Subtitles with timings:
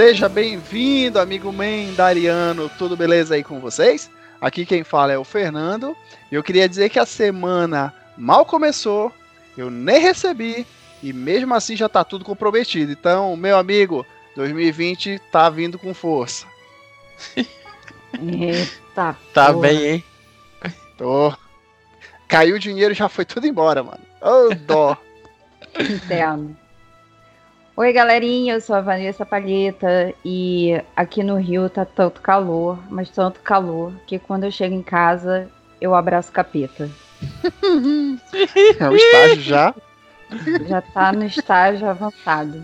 [0.00, 2.70] Seja bem-vindo, amigo Mendariano.
[2.78, 4.10] Tudo beleza aí com vocês?
[4.40, 5.94] Aqui quem fala é o Fernando.
[6.32, 9.12] E eu queria dizer que a semana mal começou,
[9.58, 10.66] eu nem recebi
[11.02, 12.90] e mesmo assim já tá tudo comprometido.
[12.90, 14.06] Então, meu amigo,
[14.36, 16.46] 2020 tá vindo com força.
[17.36, 19.14] Eita.
[19.34, 19.68] Tá porra.
[19.68, 20.04] bem, hein?
[20.96, 21.30] Tô.
[22.26, 24.00] Caiu o dinheiro e já foi tudo embora, mano.
[24.22, 24.96] Ô, oh, dó.
[25.78, 26.56] Entendo.
[27.80, 33.08] Oi, galerinha, eu sou a Vanessa Palheta e aqui no Rio tá tanto calor, mas
[33.08, 35.48] tanto calor, que quando eu chego em casa
[35.80, 36.90] eu abraço capeta.
[38.78, 39.74] é o estágio já?
[40.68, 42.62] Já tá no estágio avançado.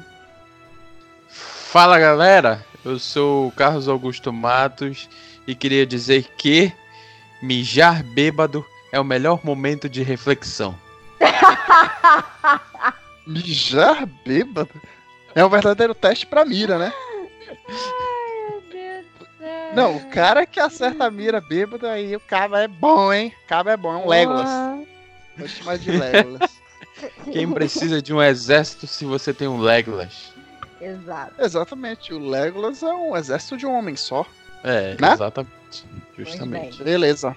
[1.30, 5.09] Fala galera, eu sou o Carlos Augusto Matos
[5.46, 6.71] e queria dizer que
[7.40, 8.62] mijar bêbado
[8.93, 10.74] é o melhor momento de reflexão.
[13.27, 14.68] mijar bêbado?
[15.37, 16.90] É um verdadeiro teste pra mira, né?
[17.68, 19.74] Ai, meu Deus do céu.
[19.74, 23.34] Não, o cara que acerta a mira bêbado, aí o cabo é bom, hein?
[23.45, 24.48] O cabo é bom, é um Legolas.
[25.37, 26.59] Vou chamar de Legolas.
[27.30, 30.32] Quem precisa de um exército se você tem um Legolas?
[30.80, 31.34] Exato.
[31.38, 34.24] Exatamente, o Legolas é um exército de um homem só.
[34.65, 35.12] É, né?
[35.12, 35.84] exatamente.
[36.16, 36.82] Justamente.
[36.82, 37.37] Beleza.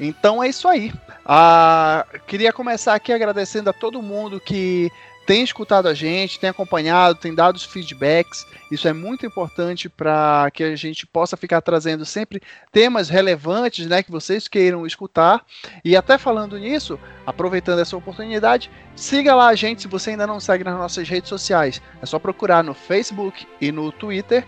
[0.00, 0.92] Então é isso aí.
[1.24, 4.90] Ah, queria começar aqui agradecendo a todo mundo que
[5.24, 8.44] tem escutado a gente, tem acompanhado, tem dado os feedbacks.
[8.70, 12.42] Isso é muito importante para que a gente possa ficar trazendo sempre
[12.72, 15.44] temas relevantes, né, que vocês queiram escutar.
[15.84, 20.40] E até falando nisso, aproveitando essa oportunidade, siga lá a gente se você ainda não
[20.40, 21.80] segue nas nossas redes sociais.
[22.00, 24.44] É só procurar no Facebook e no Twitter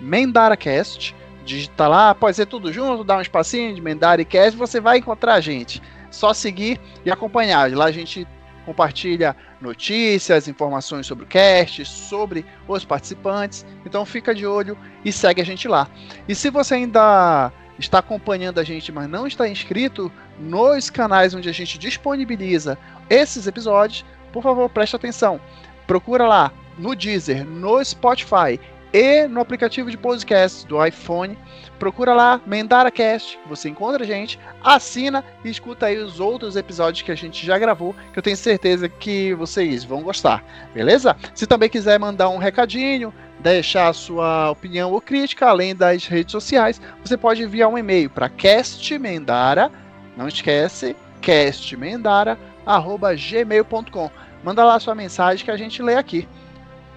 [0.00, 1.16] MendaraCast.
[1.44, 5.40] Digita lá, pode ser tudo junto, dá um espacinho de MendaraCast, você vai encontrar a
[5.40, 5.80] gente.
[6.10, 7.72] Só seguir e acompanhar.
[7.74, 8.26] Lá a gente
[8.66, 13.66] compartilha notícias, informações sobre o cast, sobre os participantes.
[13.84, 15.88] Então fica de olho e segue a gente lá.
[16.28, 21.48] E se você ainda está acompanhando a gente, mas não está inscrito nos canais onde
[21.48, 25.40] a gente disponibiliza esses episódios, por favor, preste atenção.
[25.86, 28.60] Procura lá no Deezer, no Spotify
[28.92, 31.38] e no aplicativo de podcast do iPhone.
[31.78, 37.12] Procura lá, MendaraCast, você encontra a gente, assina e escuta aí os outros episódios que
[37.12, 40.42] a gente já gravou, que eu tenho certeza que vocês vão gostar,
[40.74, 41.16] beleza?
[41.34, 46.80] Se também quiser mandar um recadinho, deixar sua opinião ou crítica, além das redes sociais,
[47.04, 49.70] você pode enviar um e-mail para castmendara,
[50.16, 54.10] não esquece, castmendara@gmail.com.
[54.42, 56.26] Manda lá sua mensagem que a gente lê aqui.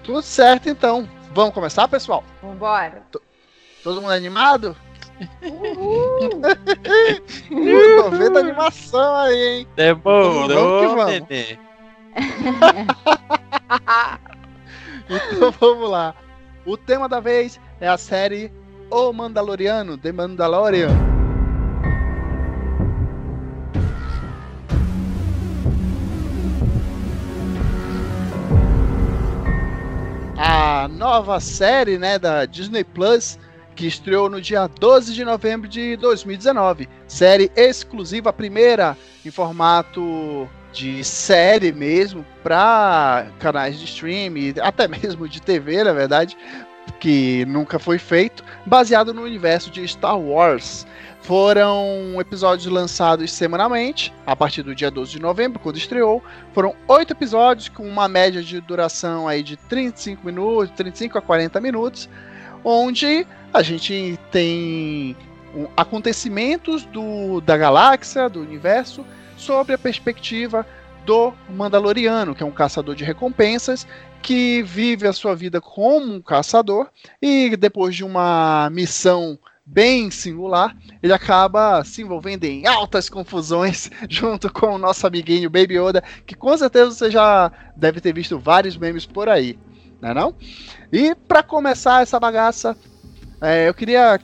[0.02, 1.08] Tudo certo então.
[1.34, 2.22] Vamos começar, pessoal?
[2.42, 3.02] Vambora.
[3.10, 3.18] T
[3.82, 4.76] todo mundo animado?
[5.42, 6.28] Uhul!
[7.50, 9.66] uh, tô vendo a animação aí, hein?
[9.74, 11.58] Demorou, vamos vamos.
[15.32, 16.14] então vamos lá.
[16.66, 18.52] O tema da vez é a série
[18.90, 21.11] O Mandaloriano, The Mandalorian.
[30.44, 33.38] A nova série né, da Disney Plus,
[33.76, 36.88] que estreou no dia 12 de novembro de 2019.
[37.06, 45.28] Série exclusiva, a primeira em formato de série mesmo, para canais de streaming, até mesmo
[45.28, 46.36] de TV, na verdade,
[46.98, 50.84] que nunca foi feito, baseado no universo de Star Wars.
[51.32, 56.22] Foram episódios lançados semanalmente, a partir do dia 12 de novembro, quando estreou.
[56.52, 61.58] Foram oito episódios, com uma média de duração aí de 35 minutos, 35 a 40
[61.58, 62.06] minutos,
[62.62, 65.16] onde a gente tem
[65.74, 69.02] acontecimentos do, da galáxia, do universo,
[69.34, 70.66] sobre a perspectiva
[71.06, 73.86] do Mandaloriano, que é um caçador de recompensas
[74.20, 76.90] que vive a sua vida como um caçador
[77.22, 84.52] e depois de uma missão bem singular, ele acaba se envolvendo em altas confusões junto
[84.52, 88.76] com o nosso amiguinho Baby Yoda, que com certeza você já deve ter visto vários
[88.76, 89.58] memes por aí,
[90.00, 90.34] né não?
[90.92, 92.76] E para começar essa bagaça,
[93.40, 94.20] é, eu queria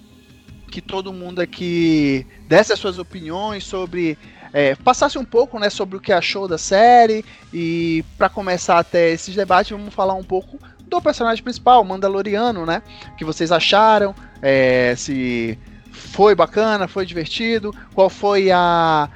[0.70, 4.18] que todo mundo aqui desse as suas opiniões sobre
[4.52, 9.10] é, passasse um pouco né, sobre o que achou da série e para começar até
[9.10, 10.58] esses debates vamos falar um pouco
[10.88, 12.82] do personagem principal, o Mandaloriano, né?
[13.16, 15.58] Que vocês acharam, é, se
[15.90, 19.08] foi bacana, foi divertido, qual foi a,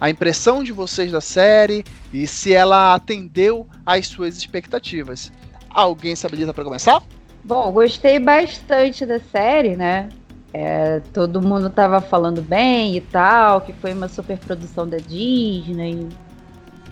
[0.00, 5.32] a impressão de vocês da série e se ela atendeu às suas expectativas.
[5.70, 7.02] Alguém se habilita para começar?
[7.44, 10.08] Bom, gostei bastante da série, né?
[10.52, 16.08] É, todo mundo tava falando bem e tal, que foi uma super produção da Disney.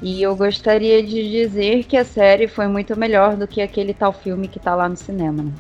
[0.03, 4.13] E eu gostaria de dizer que a série foi muito melhor do que aquele tal
[4.13, 5.45] filme que tá lá no cinema.
[5.45, 5.53] Né?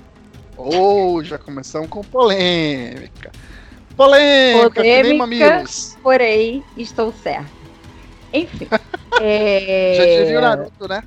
[0.56, 3.32] Ou oh, já começamos com polêmica.
[3.96, 5.64] Polêmica, polêmica
[6.02, 7.50] porém estou certo.
[8.32, 8.68] Enfim.
[9.20, 9.94] é...
[9.96, 11.02] Já dizia o Naruto, né?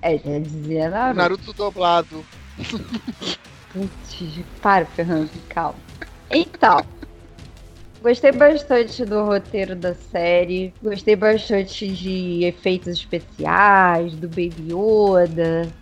[0.00, 1.16] É, já dizia Naruto.
[1.16, 2.24] Naruto dublado.
[3.72, 5.78] Putz, para, Fernando, calma.
[6.30, 6.84] Então,
[8.02, 10.74] gostei bastante do roteiro da série.
[10.82, 15.72] Gostei bastante de efeitos especiais, do Baby Yoda.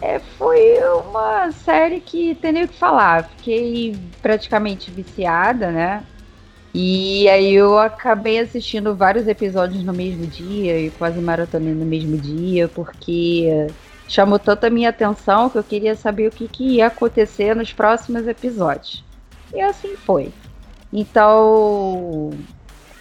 [0.00, 3.24] É, foi uma série que tem nem o que falar.
[3.24, 6.04] Fiquei praticamente viciada, né?
[6.74, 12.18] E aí eu acabei assistindo vários episódios no mesmo dia e quase maratonando no mesmo
[12.18, 13.68] dia, porque
[14.08, 17.72] chamou tanto a minha atenção que eu queria saber o que, que ia acontecer nos
[17.72, 19.04] próximos episódios.
[19.54, 20.32] E assim foi.
[20.92, 22.30] Então,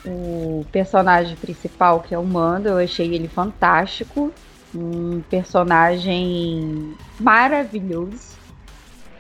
[0.06, 4.32] o personagem principal, que é o Mando, eu achei ele fantástico
[4.76, 8.34] um personagem maravilhoso.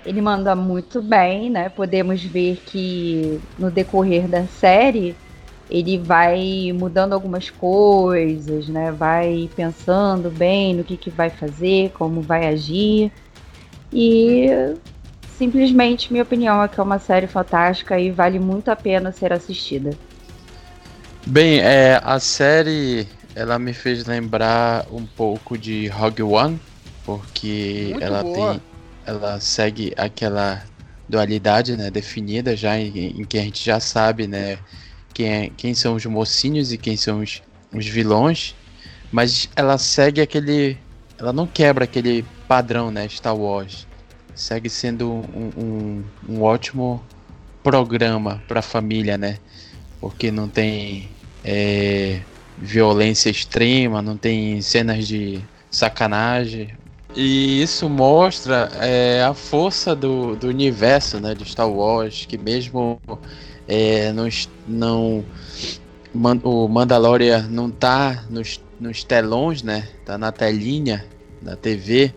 [0.05, 1.69] Ele manda muito bem, né?
[1.69, 5.15] Podemos ver que no decorrer da série
[5.69, 8.91] ele vai mudando algumas coisas, né?
[8.91, 13.11] Vai pensando bem no que, que vai fazer, como vai agir.
[13.91, 14.49] E
[15.37, 19.31] simplesmente minha opinião é que é uma série fantástica e vale muito a pena ser
[19.31, 19.91] assistida.
[21.25, 26.59] Bem, é, a série ela me fez lembrar um pouco de Rogue One,
[27.05, 28.51] porque Muito ela boa.
[28.51, 28.61] tem.
[29.05, 30.63] Ela segue aquela
[31.09, 34.57] dualidade né, definida já em, em, que a gente já sabe né,
[35.13, 37.41] quem, é, quem são os mocinhos e quem são os,
[37.73, 38.55] os vilões,
[39.11, 40.77] mas ela segue aquele.
[41.17, 43.87] Ela não quebra aquele padrão né, Star Wars.
[44.35, 47.03] Segue sendo um, um, um ótimo
[47.61, 49.37] programa para a família, né?
[49.99, 51.09] Porque não tem
[51.43, 52.21] é,
[52.57, 56.69] violência extrema, não tem cenas de sacanagem.
[57.15, 62.99] E isso mostra é, a força do, do universo né, de Star Wars, que mesmo
[63.67, 65.23] é, nos, não,
[66.13, 69.87] man, o Mandalorian não tá nos, nos telões, né?
[70.05, 71.05] Tá na telinha
[71.41, 72.13] da TV.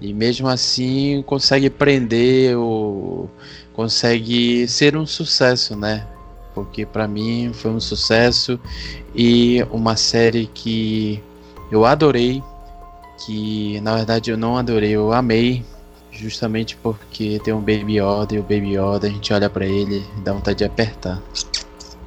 [0.00, 3.28] E mesmo assim consegue prender o.
[3.72, 6.06] consegue ser um sucesso, né?
[6.58, 8.58] Porque para mim foi um sucesso
[9.14, 11.22] e uma série que
[11.70, 12.42] eu adorei,
[13.24, 15.64] que na verdade eu não adorei, eu amei,
[16.10, 20.04] justamente porque tem um Baby Yoda e o Baby Yoda a gente olha para ele
[20.16, 21.22] e dá vontade de apertar.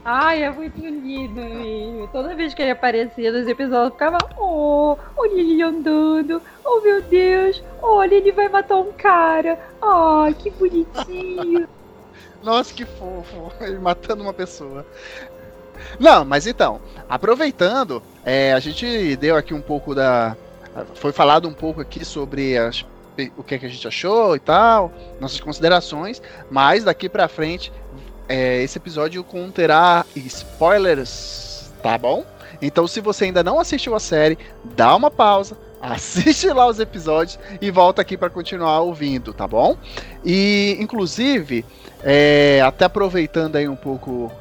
[0.04, 2.10] Ai, é muito lindo mesmo.
[2.12, 7.64] Toda vez que ele aparecia nos episódios, ficava, oh, olha ele andando, oh meu Deus,
[7.82, 11.68] olha, ele vai matar um cara, oh, que bonitinho.
[12.44, 13.52] Nossa, que fofo.
[13.62, 14.86] Ele matando uma pessoa.
[16.00, 16.80] Não, mas então,
[17.10, 20.36] aproveitando, é, a gente deu aqui um pouco da.
[20.96, 22.86] Foi falado um pouco aqui sobre as,
[23.36, 27.72] o que, é que a gente achou e tal, nossas considerações, mas daqui pra frente,
[28.30, 32.26] é, esse episódio conterá spoilers, tá bom?
[32.62, 37.40] Então, se você ainda não assistiu a série, dá uma pausa, assiste lá os episódios
[37.60, 39.76] e volta aqui para continuar ouvindo, tá bom?
[40.24, 41.66] E, inclusive,
[42.04, 44.32] é, até aproveitando aí um pouco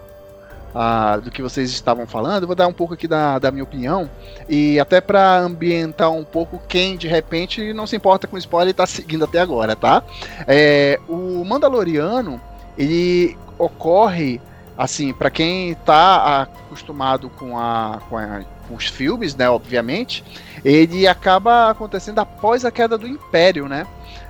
[0.75, 4.09] ah, do que vocês estavam falando, vou dar um pouco aqui da, da minha opinião
[4.49, 8.75] e até para ambientar um pouco quem de repente não se importa com spoiler e
[8.75, 10.03] tá seguindo até agora, tá?
[10.47, 12.41] É, o Mandaloriano
[12.79, 14.41] ele ocorre
[14.79, 19.51] assim para quem tá acostumado com, a, com, a, os filmes, né?
[19.51, 20.25] Obviamente,
[20.65, 23.87] ele acaba acontecendo após a queda do Império, né?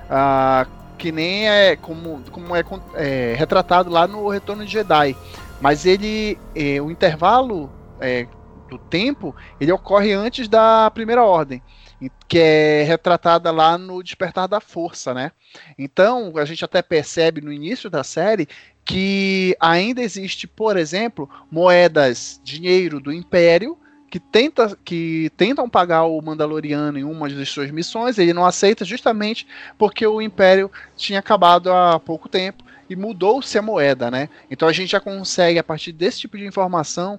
[0.09, 0.65] Ah,
[1.01, 5.17] que nem é como, como é, é, retratado lá no Retorno de Jedi.
[5.59, 8.27] Mas ele, é, o intervalo é,
[8.69, 11.59] do tempo, ele ocorre antes da Primeira Ordem,
[12.27, 15.31] que é retratada lá no Despertar da Força, né?
[15.75, 18.47] Então, a gente até percebe no início da série
[18.85, 23.75] que ainda existe, por exemplo, moedas, dinheiro do Império
[24.11, 28.83] que, tenta, que tentam pagar o Mandaloriano em uma das suas missões, ele não aceita
[28.83, 34.27] justamente porque o Império tinha acabado há pouco tempo e mudou-se a moeda, né?
[34.51, 37.17] Então a gente já consegue, a partir desse tipo de informação,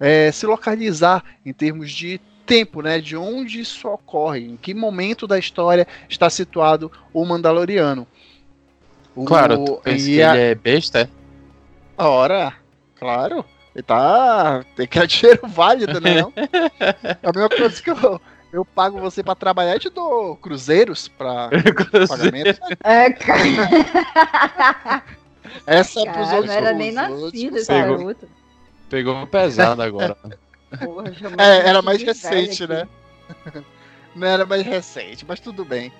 [0.00, 3.00] é, se localizar em termos de tempo, né?
[3.00, 8.04] De onde isso ocorre, em que momento da história está situado o Mandaloriano.
[9.24, 10.34] Claro, tu pensa que a...
[10.34, 11.08] ele é besta?
[11.96, 12.52] Ora,
[12.96, 13.44] claro.
[13.74, 14.64] Ele tá.
[14.76, 16.20] Tem que dar dinheiro válido, né?
[16.22, 16.32] Não?
[16.36, 18.20] É a mesma coisa que eu,
[18.52, 21.48] eu pago você pra trabalhar e te dou cruzeiros pra
[22.08, 22.60] pagamento.
[22.84, 25.02] É, cara.
[25.66, 26.46] Essa é pros outros.
[26.46, 28.28] Não era nem nascido esse garoto.
[28.88, 30.16] Pegou pesado agora.
[30.78, 32.86] Porra, é, era mais recente, né?
[34.14, 35.92] não era mais recente, mas tudo bem.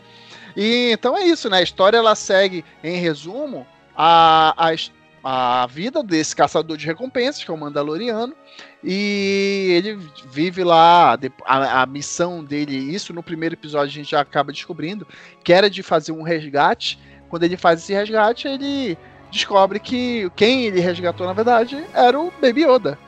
[0.57, 1.59] E então é isso, né?
[1.59, 4.75] A história ela segue, em resumo, a, a,
[5.23, 8.35] a vida desse caçador de recompensas, que é o Mandaloriano,
[8.83, 9.99] e ele
[10.31, 11.17] vive lá.
[11.45, 15.07] A, a, missão dele, isso no primeiro episódio a gente já acaba descobrindo,
[15.45, 16.99] que era de fazer um resgate.
[17.29, 18.99] Quando ele faz esse resgate, ele
[19.31, 22.99] descobre que quem ele resgatou, na verdade, era o Baby Yoda.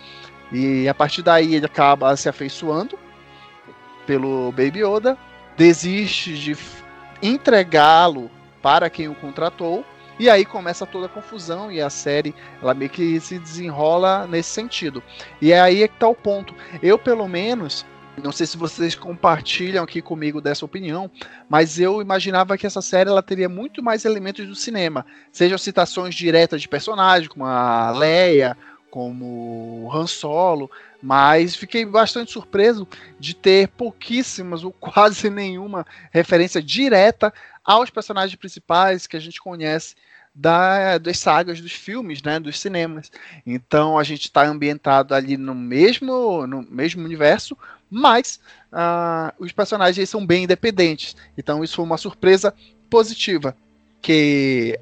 [0.53, 2.99] E a partir daí ele acaba se afeiçoando
[4.07, 5.19] pelo Baby Yoda,
[5.57, 6.57] desiste de
[7.23, 8.31] entregá-lo
[8.63, 9.85] para quem o contratou,
[10.19, 14.51] e aí começa toda a confusão e a série ela meio que se desenrola nesse
[14.51, 15.03] sentido.
[15.41, 16.55] E é aí que tá o ponto.
[16.83, 17.85] Eu, pelo menos,
[18.23, 21.11] não sei se vocês compartilham aqui comigo dessa opinião,
[21.49, 26.15] mas eu imaginava que essa série ela teria muito mais elementos do cinema, sejam citações
[26.15, 28.57] diretas de personagens, como a Leia,
[28.95, 30.71] como Han Solo,
[31.03, 32.87] mas fiquei bastante surpreso
[33.19, 39.95] de ter pouquíssimas ou quase nenhuma referência direta aos personagens principais que a gente conhece
[40.35, 43.11] da, das sagas dos filmes, né, dos cinemas.
[43.47, 47.57] Então a gente está ambientado ali no mesmo, no mesmo universo,
[47.89, 48.41] mas
[48.73, 51.15] uh, os personagens são bem independentes.
[51.39, 52.53] Então isso foi uma surpresa
[52.91, 53.57] positiva,
[54.03, 54.79] que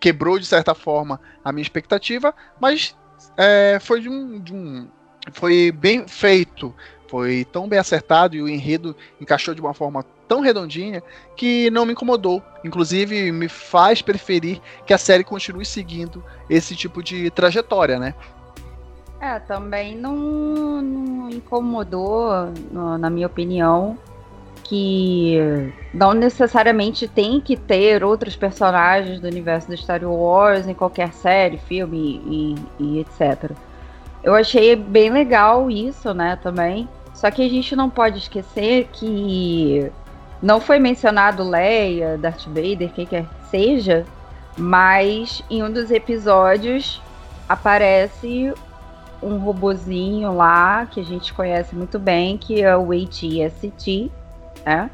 [0.00, 2.96] quebrou de certa forma a minha expectativa, mas
[3.36, 4.88] é, foi de um, de um,
[5.32, 6.74] foi bem feito,
[7.08, 11.02] foi tão bem acertado e o enredo encaixou de uma forma tão redondinha
[11.36, 12.42] que não me incomodou.
[12.64, 18.14] Inclusive me faz preferir que a série continue seguindo esse tipo de trajetória, né?
[19.20, 23.98] É, também não, não incomodou, no, na minha opinião,
[24.64, 25.36] que
[25.92, 31.58] não necessariamente tem que ter outros personagens do universo do Star Wars em qualquer série,
[31.58, 33.50] filme e, e etc.
[34.24, 36.88] Eu achei bem legal isso, né, também.
[37.12, 39.92] Só que a gente não pode esquecer que
[40.42, 44.04] não foi mencionado Leia, Darth Vader, quem quer que seja,
[44.58, 47.00] mas em um dos episódios
[47.48, 48.52] aparece
[49.22, 54.10] um robozinho lá que a gente conhece muito bem, que é o AT-ST,
[54.66, 54.90] né?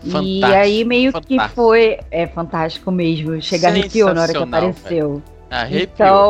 [0.00, 1.48] Fantástico, e aí meio fantástico.
[1.48, 1.98] que foi.
[2.10, 3.40] É fantástico mesmo.
[3.40, 5.22] Chegar arrepiou na hora que apareceu.
[5.70, 6.22] Então.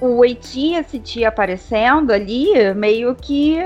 [0.00, 3.58] O AT-ST aparecendo ali, meio que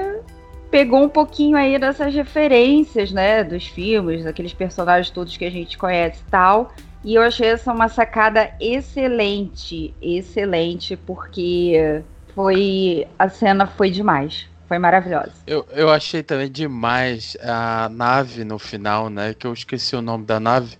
[0.74, 3.44] pegou um pouquinho aí dessas referências, né?
[3.44, 6.74] Dos filmes, daqueles personagens todos que a gente conhece e tal.
[7.04, 12.02] E eu achei essa uma sacada excelente, excelente, porque
[12.34, 14.48] foi a cena foi demais.
[14.66, 15.30] Foi maravilhosa.
[15.46, 19.32] Eu, eu achei também demais a nave no final, né?
[19.32, 20.76] Que eu esqueci o nome da nave.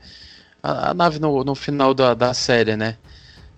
[0.61, 2.97] A, a nave no, no final da, da série, né?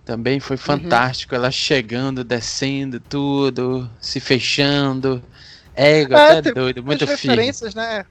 [0.04, 0.62] Também foi uhum.
[0.62, 1.34] fantástico.
[1.34, 1.40] Uhum.
[1.40, 5.22] Ela chegando, descendo, tudo, se fechando.
[5.76, 8.04] É, é até doido, muito referências, né?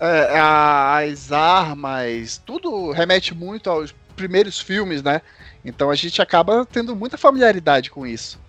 [0.00, 5.20] É, as armas, tudo remete muito aos primeiros filmes, né?
[5.64, 8.40] Então a gente acaba tendo muita familiaridade com isso.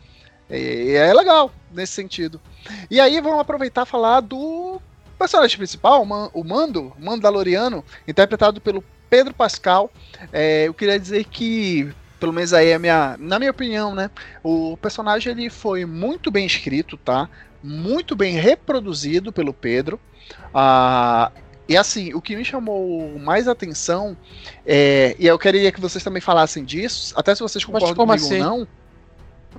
[0.50, 2.40] E é legal nesse sentido.
[2.90, 4.80] E aí vamos aproveitar e falar do
[5.18, 9.92] personagem principal, o Mando, o Mandaloriano, interpretado pelo Pedro Pascal.
[10.32, 14.10] É, eu queria dizer que, pelo menos aí é minha, na minha opinião, né,
[14.44, 17.30] o personagem ele foi muito bem escrito, tá?
[17.64, 20.00] Muito bem reproduzido pelo Pedro.
[20.54, 21.32] Ah,
[21.68, 24.18] e assim, o que me chamou mais atenção,
[24.66, 28.44] é, e eu queria que vocês também falassem disso, até se vocês concordam comigo assim?
[28.44, 28.68] ou não,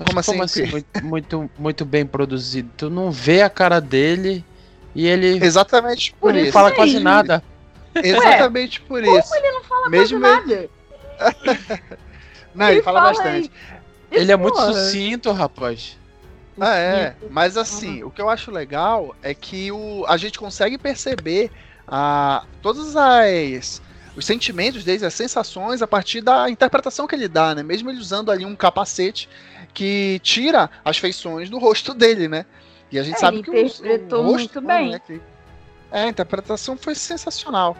[0.04, 0.32] como assim?
[0.32, 0.66] Como assim?
[0.66, 2.70] Muito, muito, muito, bem produzido.
[2.76, 4.44] Tu não vê a cara dele
[4.94, 5.44] e ele.
[5.44, 6.52] Exatamente por ele isso.
[6.52, 7.42] fala quase nada.
[7.94, 9.28] Exatamente Ué, por isso.
[9.28, 10.70] Como ele não fala Mesmo quase nada?
[12.54, 13.50] não, ele, ele fala, fala, bastante.
[14.11, 15.96] Ele é muito sucinto, rapaz.
[16.58, 17.16] Ah, é.
[17.30, 21.50] Mas assim, o que eu acho legal é que o, a gente consegue perceber
[21.87, 23.82] a, todas as
[24.16, 27.62] os sentimentos dele, as sensações a partir da interpretação que ele dá, né?
[27.62, 29.28] Mesmo ele usando ali um capacete
[29.73, 32.46] que tira as feições do rosto dele, né?
[32.92, 34.90] E a gente é, sabe que o, o rosto muito bem.
[34.92, 35.20] Né, que,
[35.90, 37.76] é, a interpretação foi sensacional.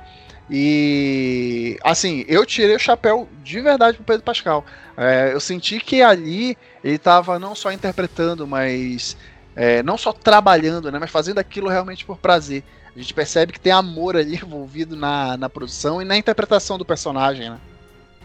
[0.51, 4.65] E assim, eu tirei o chapéu de verdade pro Pedro Pascal.
[4.97, 9.17] É, eu senti que ali ele estava não só interpretando, mas
[9.57, 12.63] é, não só trabalhando, né, mas fazendo aquilo realmente por prazer.
[12.95, 16.85] A gente percebe que tem amor ali envolvido na, na produção e na interpretação do
[16.85, 17.59] personagem, né?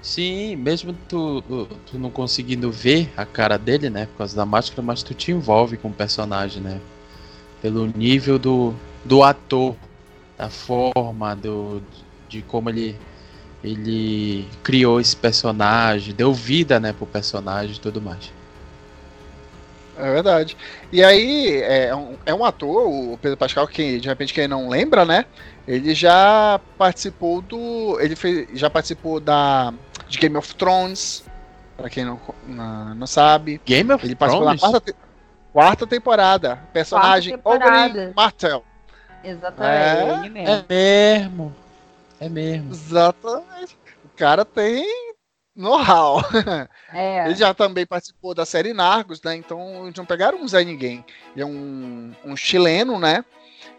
[0.01, 1.41] Sim, mesmo tu,
[1.85, 5.31] tu não conseguindo ver a cara dele, né, por causa da máscara, mas tu te
[5.31, 6.81] envolve com o personagem, né?
[7.61, 8.73] Pelo nível do,
[9.05, 9.75] do ator,
[10.37, 11.81] da forma, do,
[12.27, 12.95] de como ele,
[13.63, 18.38] ele criou esse personagem, deu vida, né, pro personagem e tudo mais.
[19.99, 20.55] É verdade.
[20.91, 24.69] E aí, é um, é um ator, o Pedro Pascal, que de repente quem não
[24.69, 25.25] lembra, né?
[25.67, 27.99] Ele já participou do.
[27.99, 29.73] Ele fez, já participou da.
[30.07, 31.25] de Game of Thrones.
[31.75, 33.61] Pra quem não, não, não sabe.
[33.65, 34.39] Game of ele Thrones?
[34.39, 34.95] participou da quarta,
[35.51, 36.59] quarta temporada.
[36.71, 38.63] Personagem Oberyn Martell.
[39.21, 40.49] Exatamente, é, ele mesmo.
[40.49, 41.55] É mesmo.
[42.21, 42.71] É mesmo.
[42.71, 43.77] Exatamente.
[44.05, 45.08] O cara tem
[45.59, 46.23] know-how.
[46.91, 47.25] É.
[47.25, 49.35] Ele já também participou da série Narcos, né?
[49.35, 51.05] Então eles não pegaram um Zé Ninguém.
[51.35, 53.23] Ele é um, um chileno, né?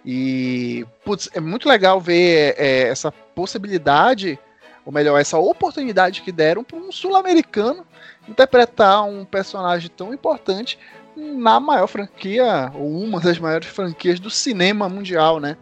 [0.05, 4.39] E putz, é muito legal ver é, essa possibilidade,
[4.85, 7.85] ou melhor, essa oportunidade que deram para um sul-americano
[8.29, 10.79] interpretar um personagem tão importante
[11.17, 15.57] na maior franquia, ou uma das maiores franquias do cinema mundial, né?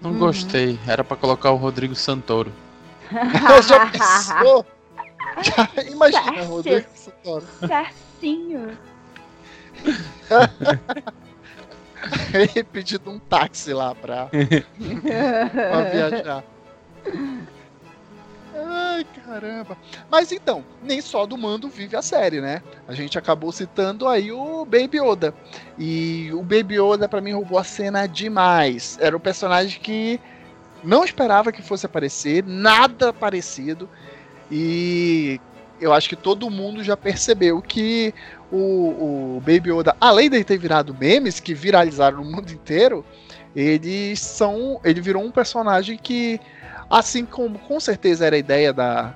[0.00, 0.18] Não uhum.
[0.18, 0.78] gostei.
[0.86, 2.52] Era para colocar o Rodrigo Santoro.
[3.66, 4.66] Já pensou?
[5.90, 7.46] Imagina, Rodrigo Santoro.
[7.66, 8.76] Cercinho.
[12.34, 16.44] Ele pedindo um táxi lá pra, pra viajar.
[18.54, 19.78] Ai, caramba.
[20.10, 22.62] Mas então, nem só do mando vive a série, né?
[22.86, 25.34] A gente acabou citando aí o Baby Yoda.
[25.78, 28.98] E o Baby Yoda, para mim, roubou a cena demais.
[29.00, 30.20] Era um personagem que
[30.84, 33.88] não esperava que fosse aparecer, nada parecido.
[34.54, 35.40] E
[35.80, 38.12] eu acho que todo mundo já percebeu que
[38.50, 43.02] o, o Baby Yoda, além de ter virado memes que viralizaram no mundo inteiro,
[43.56, 44.78] eles são.
[44.84, 46.38] Ele virou um personagem que,
[46.90, 49.14] assim como com certeza era a ideia da,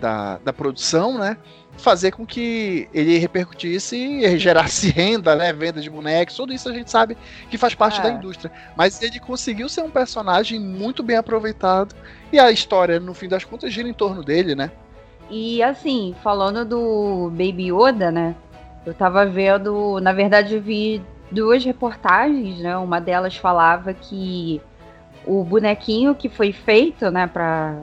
[0.00, 1.36] da, da produção, né?
[1.76, 5.52] Fazer com que ele repercutisse e gerasse renda, né?
[5.52, 7.16] Venda de bonecos, tudo isso a gente sabe
[7.50, 8.02] que faz parte é.
[8.02, 8.52] da indústria.
[8.76, 11.94] Mas ele conseguiu ser um personagem muito bem aproveitado
[12.32, 14.70] e a história, no fim das contas, gira em torno dele, né?
[15.30, 18.34] E assim, falando do Baby Yoda, né?
[18.84, 22.76] Eu tava vendo, na verdade, eu vi duas reportagens, né?
[22.76, 24.60] Uma delas falava que
[25.26, 27.76] o bonequinho que foi feito, né, para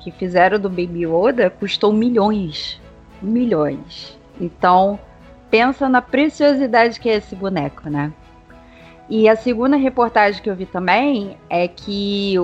[0.00, 2.80] que fizeram do Baby Yoda custou milhões,
[3.20, 4.18] milhões.
[4.40, 4.98] Então,
[5.50, 8.12] pensa na preciosidade que é esse boneco, né?
[9.08, 12.38] E a segunda reportagem que eu vi também é que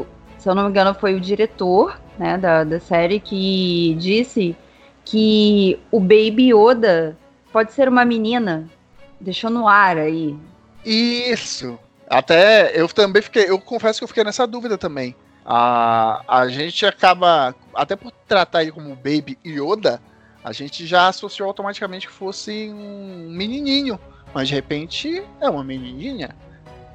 [0.46, 4.56] se eu não me engano, foi o diretor né, da, da série que disse
[5.04, 7.16] que o Baby Yoda
[7.52, 8.68] pode ser uma menina.
[9.20, 10.36] Deixou no ar aí.
[10.84, 11.76] Isso.
[12.08, 13.50] Até eu também fiquei.
[13.50, 15.16] Eu confesso que eu fiquei nessa dúvida também.
[15.44, 17.52] A, a gente acaba.
[17.74, 20.00] Até por tratar ele como Baby Yoda,
[20.46, 23.98] a gente já associou automaticamente que fosse um menininho.
[24.32, 26.36] Mas de repente é uma menininha.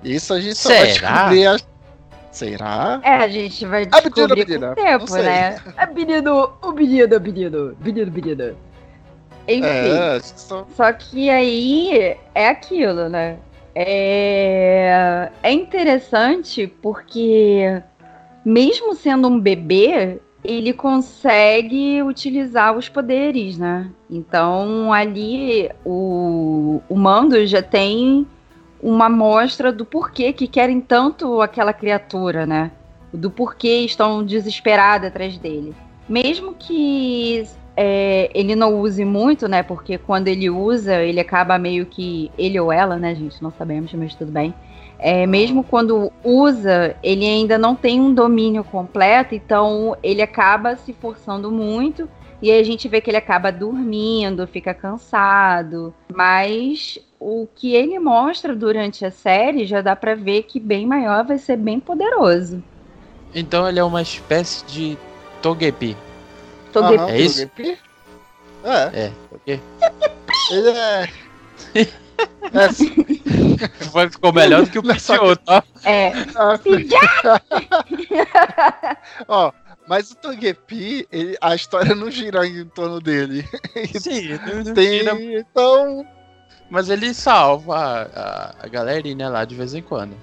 [0.01, 1.25] Isso a gente só Será?
[1.25, 1.71] vai descobrir
[2.31, 3.01] Será?
[3.03, 5.61] É, a gente vai descobrir com o tempo, né?
[5.75, 8.57] É menino, o menino, o menino, menino, menino.
[9.45, 9.65] Enfim.
[9.65, 10.65] É, só...
[10.73, 13.37] só que aí é aquilo, né?
[13.75, 17.81] É, é interessante porque,
[18.45, 23.89] mesmo sendo um bebê, ele consegue utilizar os poderes, né?
[24.09, 28.25] Então ali o, o Mando já tem
[28.81, 32.71] uma mostra do porquê que querem tanto aquela criatura, né?
[33.13, 35.75] Do porquê estão desesperados atrás dele.
[36.09, 39.63] Mesmo que é, ele não use muito, né?
[39.63, 42.31] Porque quando ele usa, ele acaba meio que.
[42.37, 43.41] Ele ou ela, né, gente?
[43.41, 44.53] Não sabemos, mas tudo bem.
[44.99, 50.93] É, mesmo quando usa, ele ainda não tem um domínio completo, então ele acaba se
[50.93, 52.07] forçando muito.
[52.39, 55.93] E aí a gente vê que ele acaba dormindo, fica cansado.
[56.13, 61.23] Mas o que ele mostra durante a série já dá para ver que bem maior
[61.23, 62.63] vai ser bem poderoso.
[63.33, 64.97] Então ele é uma espécie de
[65.41, 65.95] Togepi.
[66.71, 67.11] Togepi.
[67.11, 67.47] é isso?
[67.47, 67.79] Togepi?
[68.63, 69.05] É.
[69.05, 69.63] É, Togepi.
[70.51, 71.09] Ele é...
[71.75, 71.87] é.
[74.09, 75.63] Ficou melhor do que o Pitiô, tá?
[75.83, 76.11] É.
[79.27, 79.51] Ó,
[79.87, 83.47] mas o Togepi, ele, a história não gira em torno dele.
[83.99, 85.21] Sim, não Tem, gira.
[85.21, 86.05] Então,
[86.69, 90.15] mas ele salva a, a galerinha lá de vez em quando.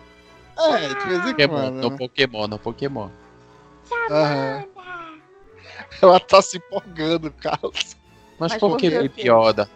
[0.59, 1.75] É, de vez em Pokémon, quando.
[1.75, 1.97] No né?
[1.99, 3.09] Pokémon, no Pokémon.
[4.11, 4.65] Uhum.
[6.03, 7.96] Ela tá se empolgando, Carlos.
[8.38, 9.68] Mas, Mas por que Baby Yoda?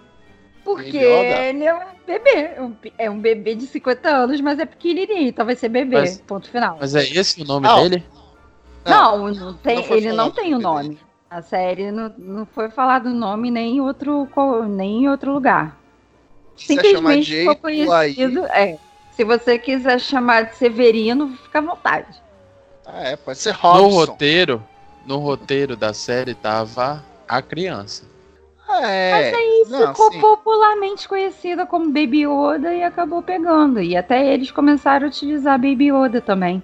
[0.64, 2.51] Porque ele é um bebê.
[2.96, 5.96] É um bebê de 50 anos, mas é pequenininho, então vai ser bebê.
[5.96, 6.79] Mas, ponto final.
[6.81, 7.83] Mas é esse o nome não.
[7.83, 8.05] dele?
[8.85, 10.98] Não, não tem, não ele não tem o nome.
[11.29, 14.29] A série não, não foi falado o nome nem em outro,
[14.68, 15.83] nem em outro lugar
[16.57, 18.46] simplesmente foi conhecido.
[18.46, 18.79] É,
[19.12, 22.22] se você quiser chamar de Severino, fica à vontade.
[22.87, 23.83] Ah, é, pode ser Robson.
[23.83, 24.64] No roteiro,
[25.07, 28.12] no roteiro da série tava a criança.
[28.81, 30.21] É, Mas aí não, ficou sim.
[30.21, 33.81] popularmente conhecida como Baby Yoda e acabou pegando.
[33.81, 36.62] E até eles começaram a utilizar Baby Yoda também.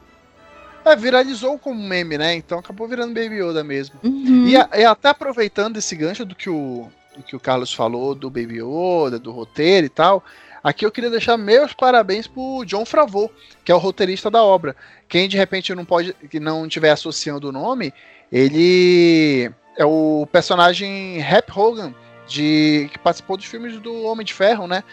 [0.85, 2.35] É, viralizou como meme, né?
[2.35, 3.97] Então acabou virando Baby Yoda mesmo.
[4.03, 4.47] Uhum.
[4.47, 8.31] E, e, até aproveitando esse gancho do que, o, do que o Carlos falou do
[8.31, 10.25] Baby Yoda, do roteiro e tal,
[10.65, 13.31] aqui eu queria deixar meus parabéns pro John Favreau,
[13.65, 14.75] que é o roteirista da obra.
[15.09, 17.93] Quem de repente não pode, que não estiver associando o nome,
[18.31, 21.95] ele é o personagem Rap Hogan,
[22.27, 24.85] de, que participou dos filmes do Homem de Ferro, né?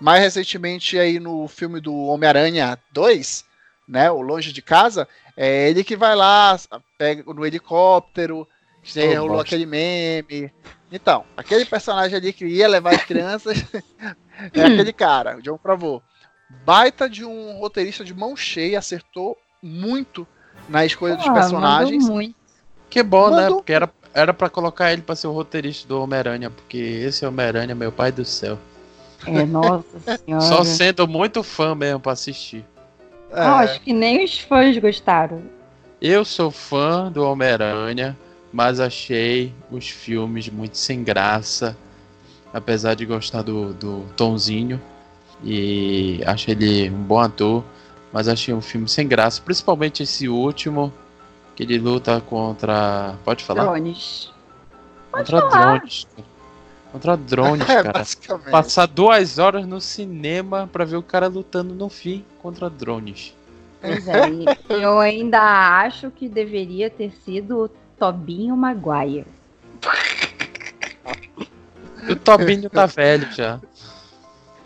[0.00, 3.44] Mais recentemente aí no filme do Homem-Aranha 2,
[3.88, 4.10] né?
[4.10, 6.58] O Longe de Casa, é ele que vai lá,
[6.98, 8.46] pega no helicóptero,
[8.82, 9.42] que oh, rolou bosta.
[9.42, 10.52] aquele meme.
[10.90, 13.64] Então, aquele personagem ali que ia levar as crianças
[14.52, 16.02] é aquele cara, o John Favreau.
[16.64, 20.26] Baita de um roteirista de mão cheia, acertou muito
[20.68, 22.06] na escolha dos personagens.
[22.06, 22.41] Muito.
[22.92, 23.36] Que bom, né?
[23.36, 23.50] mandou...
[23.50, 23.56] né?
[23.56, 27.74] Porque era, era pra colocar ele pra ser o roteirista do Homem-Aranha, porque esse Homem-Aranha,
[27.74, 28.58] meu pai do céu.
[29.26, 29.86] É, nossa
[30.22, 30.44] senhora.
[30.44, 32.62] Só sendo muito fã mesmo pra assistir.
[33.30, 33.40] É.
[33.40, 35.40] Ah, acho que nem os fãs gostaram.
[36.02, 38.14] Eu sou fã do Homem-Aranha,
[38.52, 41.74] mas achei os filmes muito sem graça.
[42.52, 44.78] Apesar de gostar do, do Tomzinho.
[45.42, 47.64] E acho ele um bom ator.
[48.12, 49.40] Mas achei um filme sem graça.
[49.40, 50.92] Principalmente esse último.
[51.54, 53.14] Que ele luta contra.
[53.24, 53.64] Pode falar?
[53.64, 54.32] Drones.
[55.10, 56.06] Contra Pode drones.
[56.92, 58.04] Contra drones, é, cara.
[58.50, 63.34] Passar duas horas no cinema pra ver o cara lutando no fim contra drones.
[63.80, 64.28] Pois é,
[64.68, 65.40] eu ainda
[65.80, 69.26] acho que deveria ter sido o Tobinho Maguire.
[72.08, 73.60] O Tobinho tá velho já.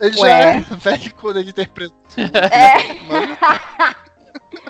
[0.00, 0.28] Ele Ué.
[0.28, 1.96] já é velho quando ele interpretou.
[2.16, 2.94] É.
[3.04, 3.96] Mas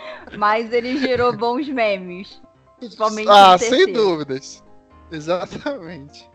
[0.72, 2.40] ele gerou bons memes.
[2.78, 4.62] Principalmente Ah, sem dúvidas.
[5.10, 6.28] Exatamente.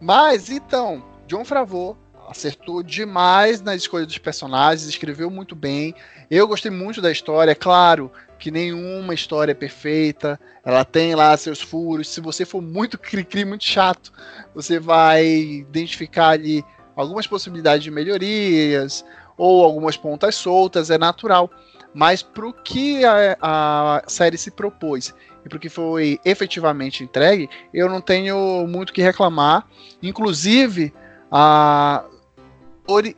[0.00, 1.96] Mas então, John Favreau
[2.28, 5.94] acertou demais na escolha dos personagens, escreveu muito bem.
[6.30, 11.36] Eu gostei muito da história, é claro que nenhuma história é perfeita, ela tem lá
[11.36, 12.08] seus furos.
[12.08, 14.12] Se você for muito cri-cri, muito chato,
[14.54, 16.64] você vai identificar ali
[16.96, 19.04] algumas possibilidades de melhorias
[19.36, 21.50] ou algumas pontas soltas, é natural.
[21.94, 27.04] Mas para o que a, a série se propôs e para o que foi efetivamente
[27.04, 29.66] entregue, eu não tenho muito que reclamar.
[30.02, 30.92] Inclusive,
[31.30, 32.04] a,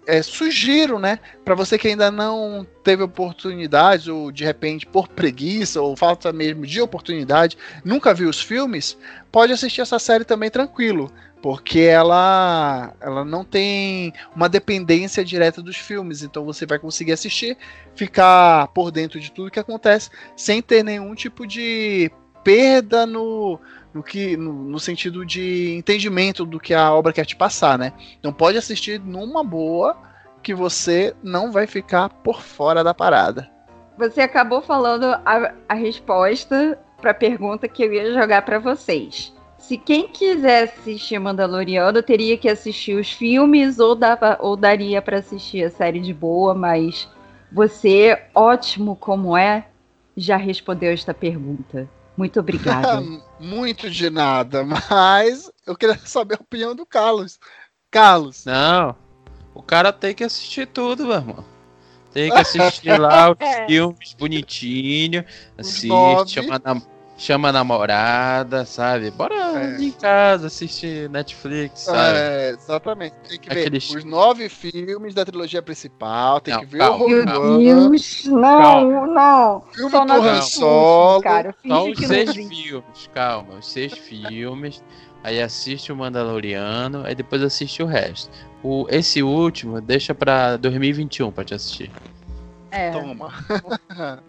[0.06, 5.80] é, sugiro, né, para você que ainda não teve oportunidade, ou de repente por preguiça,
[5.80, 8.96] ou falta mesmo de oportunidade, nunca viu os filmes,
[9.32, 11.10] pode assistir essa série também tranquilo
[11.42, 17.56] porque ela ela não tem uma dependência direta dos filmes, então você vai conseguir assistir,
[17.94, 22.10] ficar por dentro de tudo que acontece sem ter nenhum tipo de
[22.42, 23.60] perda no
[23.92, 27.92] no que no, no sentido de entendimento do que a obra quer te passar, né?
[28.18, 29.96] Então pode assistir numa boa
[30.42, 33.50] que você não vai ficar por fora da parada.
[33.98, 39.35] Você acabou falando a, a resposta para a pergunta que eu ia jogar para vocês
[39.66, 45.18] se quem quiser assistir Mandaloriano teria que assistir os filmes ou, dava, ou daria para
[45.18, 47.08] assistir a série de boa, mas
[47.50, 49.66] você, ótimo como é,
[50.16, 51.88] já respondeu esta pergunta.
[52.16, 53.02] Muito obrigada.
[53.40, 57.38] Muito de nada, mas eu queria saber a opinião do Carlos.
[57.90, 58.44] Carlos.
[58.44, 58.94] Não,
[59.52, 61.44] o cara tem que assistir tudo, meu irmão.
[62.12, 63.66] Tem que assistir lá os é.
[63.66, 65.24] filmes bonitinho,
[65.58, 66.80] assiste, chama na
[67.16, 69.10] chama a namorada, sabe?
[69.10, 69.82] Bora é.
[69.82, 72.18] em casa assistir Netflix, sabe?
[72.18, 73.14] É, exatamente.
[73.28, 77.08] Tem que ver os nove filmes da trilogia principal, tem não, que ver calma, o
[77.08, 79.06] Meu Deus, não, calma.
[79.06, 79.64] não.
[79.72, 81.22] Filme Só do Han Solo.
[81.22, 84.82] Cara, Só os seis filmes, calma, os seis filmes.
[85.24, 88.30] Aí assiste o Mandaloriano, aí depois assiste o resto.
[88.62, 91.90] O, esse último deixa pra 2021 pra te assistir.
[92.70, 92.90] É.
[92.90, 93.32] Toma.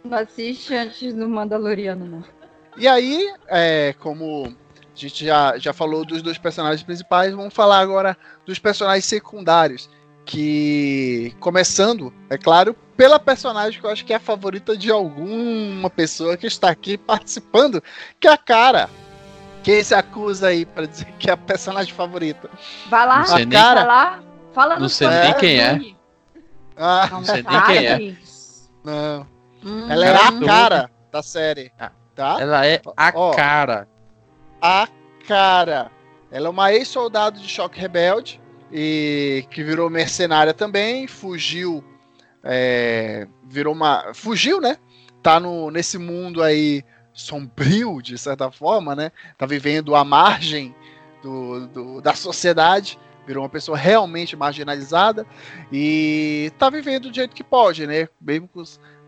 [0.04, 2.37] Não assiste antes do Mandaloriano, não.
[2.78, 7.80] E aí, é, como a gente já, já falou dos dois personagens principais, vamos falar
[7.80, 9.90] agora dos personagens secundários.
[10.26, 15.90] Que, começando, é claro, pela personagem que eu acho que é a favorita de alguma
[15.90, 17.82] pessoa que está aqui participando,
[18.20, 18.90] que é a cara.
[19.64, 22.50] Quem se acusa aí para dizer que é a personagem favorita?
[22.90, 23.80] Vai lá, a cara.
[23.80, 25.80] vai lá, fala Não sei nem quem é.
[26.76, 28.16] Ah, não sei nem quem é.
[28.84, 29.28] Não.
[29.64, 31.72] Hum, Ela é a cara da série.
[31.80, 32.38] Ah, tá?
[32.42, 33.88] Ela é a Ó, cara.
[34.60, 34.90] A
[35.26, 35.92] cara.
[36.32, 41.82] Ela é uma ex-soldado de choque rebelde e que virou mercenária também, fugiu,
[42.44, 44.78] é, virou uma, fugiu, né?
[45.22, 49.12] Tá no, nesse mundo aí sombrio de certa forma, né?
[49.38, 50.76] Tá vivendo à margem
[51.22, 55.26] do, do, da sociedade, virou uma pessoa realmente marginalizada
[55.72, 58.10] e tá vivendo do jeito que pode, né?
[58.20, 58.50] Mesmo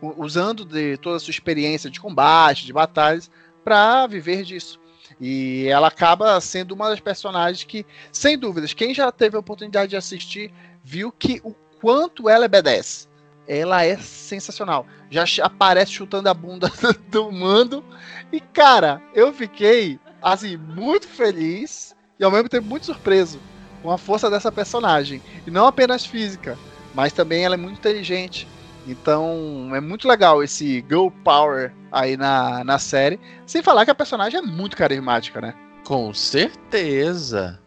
[0.01, 3.29] usando de toda a sua experiência de combate, de batalhas,
[3.63, 4.79] para viver disso.
[5.19, 9.89] E ela acaba sendo uma das personagens que, sem dúvidas, quem já teve a oportunidade
[9.89, 10.51] de assistir,
[10.83, 13.07] viu que o quanto ela é B10.
[13.47, 14.85] Ela é sensacional.
[15.09, 16.71] Já aparece chutando a bunda
[17.09, 17.83] do mando.
[18.31, 23.39] E, cara, eu fiquei, assim, muito feliz e ao mesmo tempo muito surpreso
[23.81, 25.21] com a força dessa personagem.
[25.47, 26.57] E não apenas física,
[26.93, 28.47] mas também ela é muito inteligente.
[28.89, 33.19] Então é muito legal esse Girl Power aí na, na série.
[33.45, 35.53] Sem falar que a personagem é muito carismática, né?
[35.85, 37.59] Com certeza.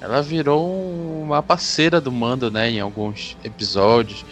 [0.00, 0.70] Ela virou
[1.22, 2.70] uma parceira do Mando, né?
[2.70, 4.24] Em alguns episódios.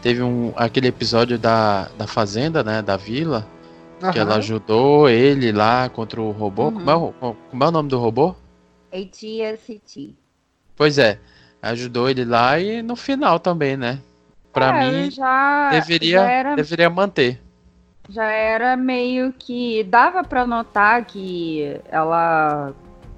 [0.00, 2.80] Teve um, aquele episódio da, da Fazenda, né?
[2.80, 3.46] Da Vila.
[4.00, 4.12] Uhum.
[4.12, 6.68] Que ela ajudou ele lá contra o robô.
[6.68, 6.84] Uhum.
[6.84, 8.36] Como, é, como é o nome do robô?
[8.92, 10.14] ATST.
[10.76, 11.18] Pois é.
[11.60, 14.00] Ajudou ele lá e no final também, né?
[14.58, 17.40] Pra é, mim, já, deveria, já era, deveria manter.
[18.08, 19.84] Já era meio que.
[19.84, 22.72] Dava para notar que ela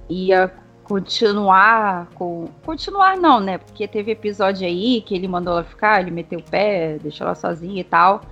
[0.09, 2.49] ia continuar com.
[2.65, 3.59] Continuar não, né?
[3.59, 7.37] Porque teve episódio aí que ele mandou ela ficar, ele meteu o pé, deixou ela
[7.37, 8.23] sozinha e tal.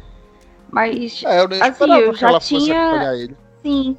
[0.70, 1.22] Mas.
[1.24, 3.28] É, eu nem assim, eu já tinha.
[3.62, 3.96] Sim,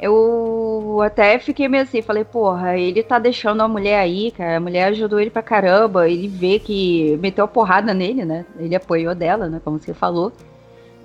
[0.00, 4.56] eu até fiquei meio assim, falei, porra, ele tá deixando a mulher aí, cara.
[4.56, 6.08] A mulher ajudou ele pra caramba.
[6.08, 8.44] Ele vê que meteu a porrada nele, né?
[8.58, 9.60] Ele apoiou dela, né?
[9.64, 10.32] Como você falou.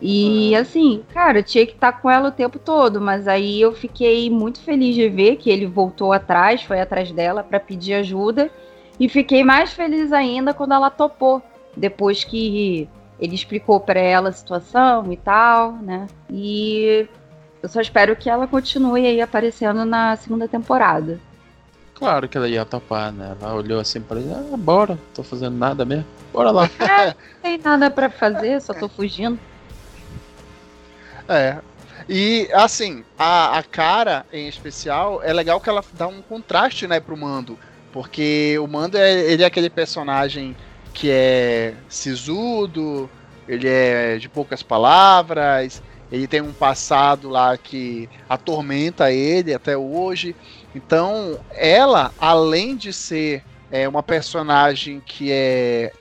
[0.01, 3.71] E assim, cara, tinha que estar tá com ela o tempo todo, mas aí eu
[3.73, 8.51] fiquei muito feliz de ver que ele voltou atrás, foi atrás dela para pedir ajuda.
[8.99, 11.41] E fiquei mais feliz ainda quando ela topou,
[11.75, 12.87] depois que
[13.19, 16.07] ele explicou para ela a situação e tal, né?
[16.29, 17.07] E
[17.63, 21.17] eu só espero que ela continue aí aparecendo na segunda temporada.
[21.95, 23.37] Claro que ela ia topar, né?
[23.39, 26.05] Ela olhou assim para ele, ah, bora, tô fazendo nada mesmo.
[26.33, 26.69] Bora lá.
[26.77, 29.39] É, não tem nada para fazer, só tô fugindo.
[31.29, 31.59] É.
[32.09, 36.99] E assim, a, a cara em especial, é legal que ela dá um contraste, né,
[36.99, 37.57] pro Mando.
[37.93, 40.53] Porque o Mando é, ele é aquele personagem
[40.93, 43.09] que é sisudo,
[43.47, 45.81] ele é de poucas palavras,
[46.13, 50.35] ele tem um passado lá que atormenta ele até hoje.
[50.75, 55.91] Então, ela, além de ser é, uma personagem que é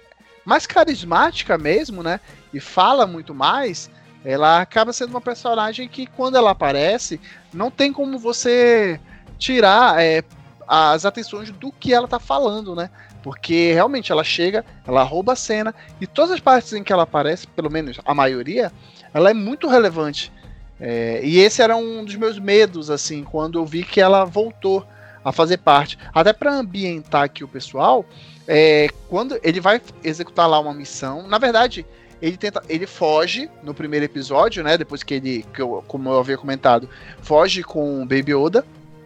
[0.45, 2.21] mais carismática mesmo, né?
[2.53, 3.91] E fala muito mais,
[4.23, 7.19] ela acaba sendo uma personagem que, quando ela aparece,
[7.51, 9.01] não tem como você
[9.39, 10.23] tirar é,
[10.69, 12.91] as atenções do que ela tá falando, né?
[13.23, 17.05] Porque realmente ela chega, ela rouba a cena, e todas as partes em que ela
[17.05, 18.73] aparece, pelo menos a maioria,
[19.15, 20.33] ela é muito relevante.
[20.81, 24.85] É, e esse era um dos meus medos, assim, quando eu vi que ela voltou
[25.25, 25.97] a fazer parte.
[26.13, 28.05] Até para ambientar aqui o pessoal,
[28.49, 31.87] é, quando ele vai executar lá uma missão, na verdade,
[32.21, 34.79] ele tenta, ele foge no primeiro episódio, né?
[34.79, 36.89] Depois que ele, que eu, como eu havia comentado,
[37.21, 38.65] foge com o Baby Yoda.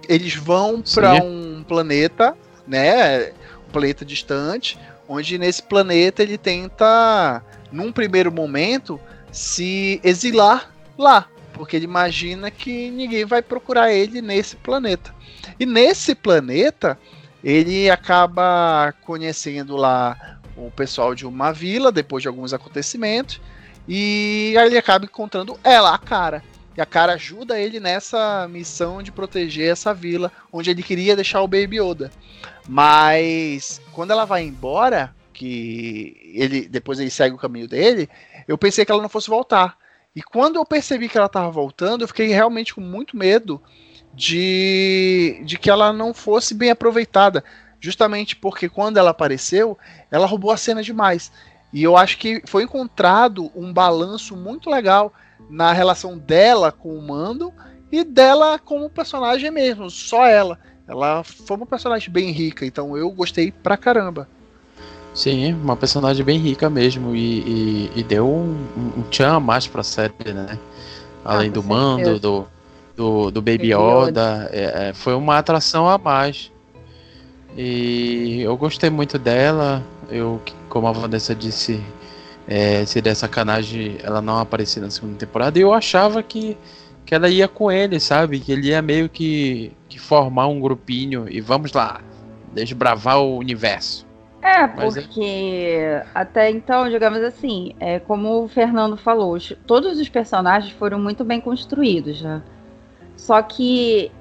[0.09, 3.33] Eles vão para um planeta, né?
[3.77, 8.99] Planeta distante, onde nesse planeta ele tenta, num primeiro momento,
[9.31, 15.15] se exilar lá, porque ele imagina que ninguém vai procurar ele nesse planeta.
[15.61, 16.99] E nesse planeta,
[17.45, 23.43] ele acaba conhecendo lá o pessoal de uma vila depois de alguns acontecimentos
[23.87, 26.43] e aí ele acaba encontrando ela, a cara.
[26.77, 31.41] E a cara ajuda ele nessa missão de proteger essa vila onde ele queria deixar
[31.41, 32.11] o Baby Yoda.
[32.69, 38.09] Mas quando ela vai embora, que ele depois ele segue o caminho dele,
[38.49, 39.79] eu pensei que ela não fosse voltar.
[40.15, 43.63] E quando eu percebi que ela estava voltando, eu fiquei realmente com muito medo
[44.15, 47.45] de, de que ela não fosse bem aproveitada.
[47.79, 49.79] Justamente porque quando ela apareceu,
[50.11, 51.31] ela roubou a cena demais.
[51.73, 55.13] E eu acho que foi encontrado um balanço muito legal
[55.49, 57.53] na relação dela com o Mando
[57.91, 60.59] e dela como personagem mesmo, só ela.
[60.89, 64.29] Ela foi uma personagem bem rica, então eu gostei pra caramba.
[65.15, 68.55] Sim, uma personagem bem rica mesmo e, e, e deu um,
[68.99, 70.59] um, tchan a mais pra série, né?
[71.25, 72.47] Além ah, do mando, do,
[72.95, 76.53] do, do Baby Yoda, é, é, foi uma atração a mais.
[77.57, 79.83] E eu gostei muito dela.
[80.11, 81.83] Eu, como a Vanessa disse,
[82.49, 85.59] é, seria sacanagem ela não aparecer na segunda temporada.
[85.59, 86.57] E eu achava que,
[87.05, 88.41] que ela ia com ele, sabe?
[88.41, 92.01] Que ele ia meio que, que formar um grupinho e vamos lá,
[92.53, 94.07] desbravar o universo.
[94.43, 96.07] É, é, porque é...
[96.15, 101.41] até então, digamos assim, é como o Fernando falou, todos os personagens foram muito bem
[101.41, 102.43] construídos, né?
[103.17, 104.13] Só que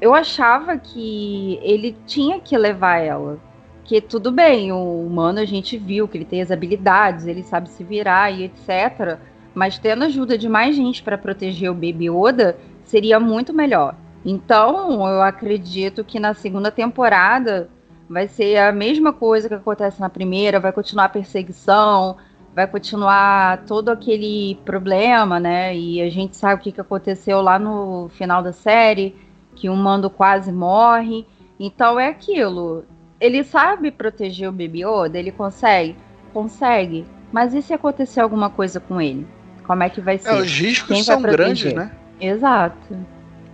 [0.00, 3.38] eu achava que ele tinha que levar ela.
[3.84, 7.68] Que tudo bem, o humano a gente viu que ele tem as habilidades, ele sabe
[7.68, 9.18] se virar e etc.
[9.54, 13.94] Mas tendo ajuda de mais gente para proteger o Baby Oda, seria muito melhor.
[14.24, 17.68] Então, eu acredito que na segunda temporada
[18.08, 22.16] vai ser a mesma coisa que acontece na primeira, vai continuar a perseguição,
[22.54, 25.76] vai continuar todo aquele problema, né?
[25.76, 29.14] E a gente sabe o que, aconteceu lá no final da série,
[29.54, 31.26] que o Mando quase morre.
[31.58, 32.84] Então é aquilo.
[33.20, 35.96] Ele sabe proteger o Baby Yoda, ele consegue?
[36.32, 37.06] Consegue.
[37.32, 39.26] Mas e se acontecer alguma coisa com ele?
[39.66, 40.28] Como é que vai ser?
[40.28, 41.90] É, os riscos Quem são grandes, né?
[42.20, 42.96] Exato.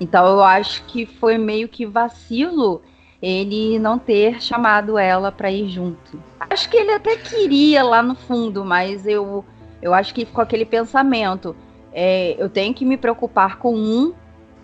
[0.01, 2.83] Então eu acho que foi meio que vacilo
[3.23, 6.23] ele não ter chamado ela para ir junto.
[6.39, 9.45] Acho que ele até queria lá no fundo, mas eu,
[9.83, 11.55] eu acho que ficou aquele pensamento:
[11.93, 14.15] é, eu tenho que me preocupar com um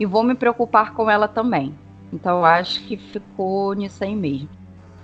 [0.01, 1.75] e vou me preocupar com ela também.
[2.13, 4.49] Então eu acho que ficou nisso aí mesmo.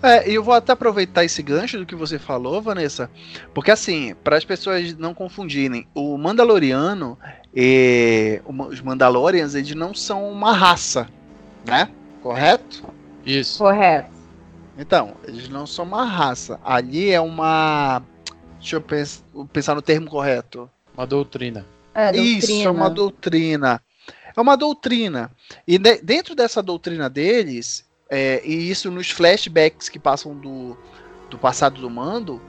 [0.02, 3.08] É, e eu vou até aproveitar esse gancho do que você falou, Vanessa,
[3.54, 7.16] porque assim, para as pessoas não confundirem, o Mandaloriano
[7.54, 11.08] e os Mandalorians, eles não são uma raça,
[11.64, 11.88] né?
[12.20, 12.84] Correto?
[13.24, 13.58] Isso.
[13.58, 14.10] Correto.
[14.76, 16.58] Então, eles não são uma raça.
[16.64, 18.02] Ali é uma.
[18.58, 20.70] Deixa eu pensar, no termo correto.
[20.96, 21.66] Uma doutrina.
[21.94, 22.38] É, doutrina.
[22.38, 23.82] Isso, é uma doutrina.
[24.36, 25.30] É uma doutrina.
[25.66, 27.84] E de, dentro dessa doutrina deles,
[28.14, 30.76] é, e isso nos flashbacks que passam do,
[31.30, 32.42] do passado do mando,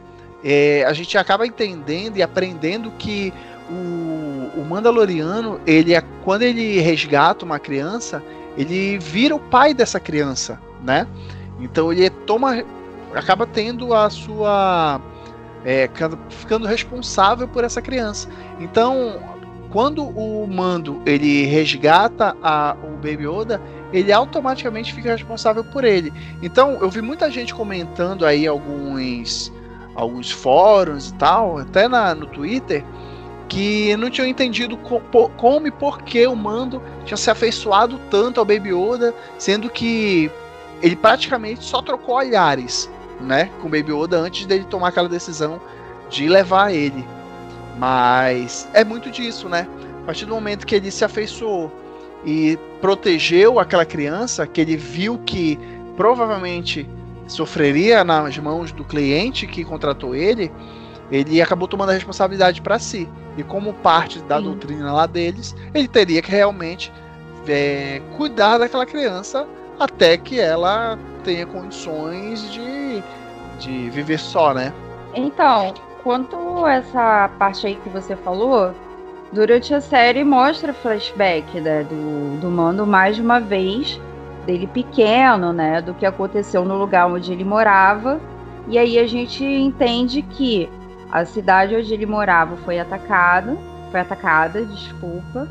[0.44, 3.34] é, a gente acaba entendendo e aprendendo que
[3.70, 8.22] o, o Mandaloriano, ele é, quando ele resgata uma criança,
[8.58, 11.08] ele vira o pai dessa criança, né?
[11.62, 12.62] Então ele toma,
[13.16, 15.00] acaba tendo a sua,
[15.64, 15.90] é,
[16.30, 18.28] ficando responsável por essa criança.
[18.60, 19.18] Então,
[19.72, 23.62] quando o Mando ele resgata a, o Baby Yoda,
[23.94, 26.12] ele automaticamente fica responsável por ele.
[26.42, 29.54] Então, eu vi muita gente comentando aí alguns
[29.96, 32.84] alguns fóruns e tal, até na, no Twitter,
[33.48, 35.00] que não tinham entendido co
[35.38, 40.32] como e por que o Mando tinha se afeiçoado tanto ao Baby Yoda, sendo que
[40.82, 42.90] ele praticamente só trocou olhares,
[43.22, 45.62] né, com o Baby Yoda antes dele tomar aquela decisão
[46.10, 47.06] de levar ele.
[47.78, 49.68] Mas é muito disso, né?
[50.02, 51.72] A partir do momento que ele se afeiçoou
[52.26, 55.60] e protegeu aquela criança, que ele viu que
[55.96, 56.88] provavelmente
[57.28, 60.52] sofreria nas mãos do cliente que contratou ele,
[61.12, 63.08] ele acabou tomando a responsabilidade para si.
[63.38, 64.44] E como parte da Sim.
[64.44, 66.92] doutrina lá deles, ele teria que realmente
[67.48, 69.48] é, cuidar daquela criança
[69.80, 73.04] até que ela tenha condições de,
[73.60, 74.74] de viver só, né?
[75.16, 78.74] Então, quanto essa parte aí que você falou,
[79.34, 84.00] durante a série mostra flashback né, do, do Mando mais uma vez,
[84.46, 85.82] dele pequeno, né?
[85.82, 88.22] Do que aconteceu no lugar onde ele morava.
[88.68, 90.70] E aí a gente entende que
[91.12, 93.58] a cidade onde ele morava foi atacada,
[93.92, 95.48] foi atacada, desculpa,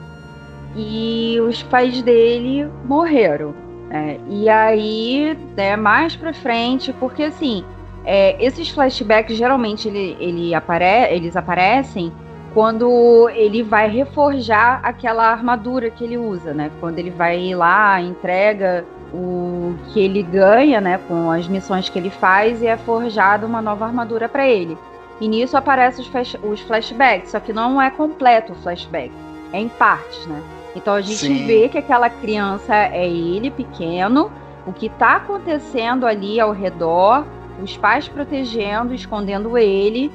[0.77, 3.55] e os pais dele morreram.
[3.91, 7.63] É, e aí, né, mais pra frente, porque assim,
[8.05, 12.11] é, esses flashbacks geralmente ele, ele apare eles aparecem
[12.55, 16.71] quando ele vai reforjar aquela armadura que ele usa, né?
[16.81, 22.11] Quando ele vai lá, entrega o que ele ganha, né, com as missões que ele
[22.11, 24.77] faz e é forjada uma nova armadura para ele.
[25.21, 29.13] E nisso aparecem os, flash, os flashbacks, só que não é completo o flashback,
[29.53, 30.43] é em partes, né?
[30.75, 31.47] Então a gente Sim.
[31.47, 34.33] vê que aquela criança é ele pequeno,
[34.67, 37.27] o que está acontecendo ali ao redor,
[37.63, 40.11] os pais protegendo, escondendo ele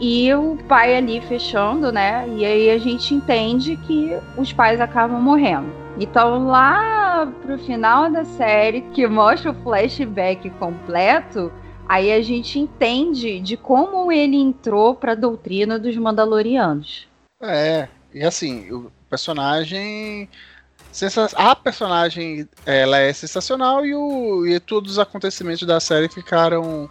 [0.00, 2.28] e o pai ali fechando, né?
[2.36, 5.72] E aí a gente entende que os pais acabam morrendo.
[5.98, 11.52] Então lá pro final da série que mostra o flashback completo,
[11.88, 17.06] Aí a gente entende de como ele entrou para a doutrina dos Mandalorianos.
[17.42, 20.28] É, e assim, o personagem.
[21.34, 26.88] A personagem ela é sensacional e, o, e todos os acontecimentos da série ficaram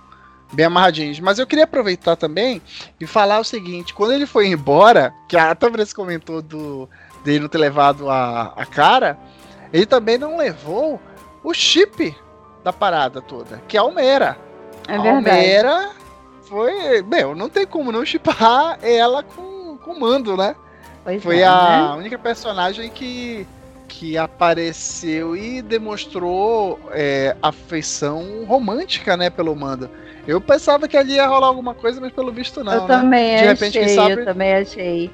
[0.51, 1.19] bem amarradinhos.
[1.19, 2.61] Mas eu queria aproveitar também
[2.99, 6.89] e falar o seguinte: quando ele foi embora, que a Tavares comentou do,
[7.23, 9.17] dele não ter levado a, a cara,
[9.71, 10.99] ele também não levou
[11.43, 12.15] o chip
[12.63, 14.37] da parada toda, que é a Almera.
[14.87, 15.29] É verdade.
[15.29, 15.91] Almera
[16.43, 17.01] foi.
[17.01, 20.55] Meu, não tem como não chipar ela com o Mando, né?
[21.03, 21.97] Pois foi é, a né?
[21.97, 23.45] única personagem que,
[23.87, 29.89] que apareceu e demonstrou é, afeição romântica, né, pelo Mando.
[30.27, 32.73] Eu pensava que ali ia rolar alguma coisa, mas pelo visto não.
[32.73, 32.87] Eu né?
[32.87, 34.11] também De repente, achei, sabe...
[34.13, 35.11] eu também achei.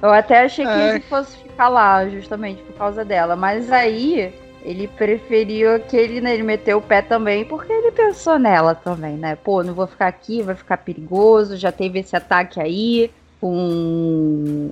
[0.00, 0.90] Eu até achei que é.
[0.90, 3.36] ele fosse ficar lá, justamente por causa dela.
[3.36, 4.32] Mas aí
[4.64, 6.34] Ele preferiu aquele, né?
[6.34, 9.36] Ele meteu o pé também, porque ele pensou nela também, né?
[9.36, 11.56] Pô, não vou ficar aqui, vai ficar perigoso.
[11.56, 13.10] Já teve esse ataque aí
[13.40, 14.70] com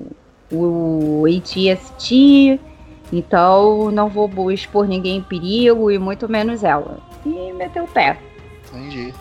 [0.53, 2.61] o ATST,
[3.13, 6.99] então não vou expor ninguém em perigo e muito menos ela.
[7.27, 8.17] E meteu o pé.
[8.69, 9.13] Entendi.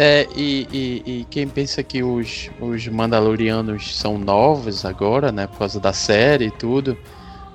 [0.00, 5.58] É, e, e, e, quem pensa que os, os Mandalorianos são novos agora, né, por
[5.58, 6.96] causa da série e tudo,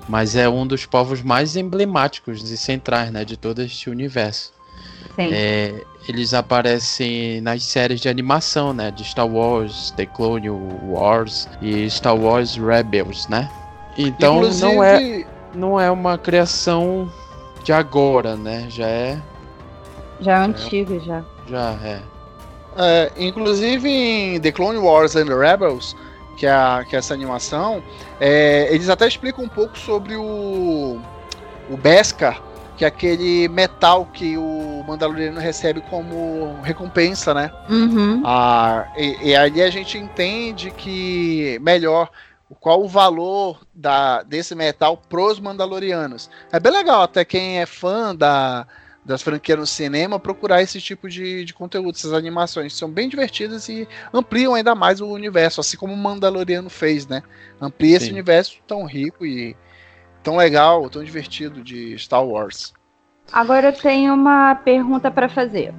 [0.06, 4.52] mas é um dos povos mais emblemáticos e centrais, né, de todo este universo.
[5.16, 5.30] Sim.
[5.32, 11.88] É, eles aparecem nas séries de animação, né, de Star Wars, The Clone Wars e
[11.88, 13.50] Star Wars Rebels, né?
[13.96, 14.74] Então Inclusive...
[14.74, 17.10] não é não é uma criação
[17.62, 18.66] de agora, né?
[18.68, 19.22] Já é
[20.20, 21.24] já é antigo já.
[21.48, 22.13] Já é.
[22.76, 25.96] É, inclusive em The Clone Wars and the Rebels,
[26.36, 27.82] que é, que é essa animação,
[28.20, 31.00] é, eles até explicam um pouco sobre o,
[31.70, 32.42] o Beskar,
[32.76, 37.52] que é aquele metal que o Mandaloriano recebe como recompensa, né?
[37.70, 38.22] Uhum.
[38.24, 42.10] Ah, e, e ali a gente entende que melhor
[42.60, 46.28] qual o valor da, desse metal pros Mandalorianos.
[46.52, 48.66] É bem legal, até quem é fã da,
[49.04, 53.68] das franquias no cinema procurar esse tipo de, de conteúdo, essas animações são bem divertidas
[53.68, 57.22] e ampliam ainda mais o universo, assim como o Mandaloriano fez, né?
[57.60, 58.04] Amplia Sim.
[58.04, 59.54] esse universo tão rico e
[60.22, 62.72] tão legal, tão divertido de Star Wars.
[63.32, 65.74] Agora eu tenho uma pergunta para fazer.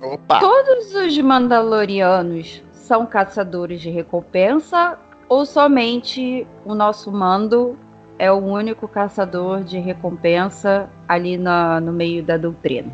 [0.00, 0.40] Opa.
[0.40, 4.98] Todos os Mandalorianos são caçadores de recompensa
[5.28, 7.78] ou somente o nosso mando
[8.18, 12.92] é o único caçador de recompensa ali na, no meio da doutrina.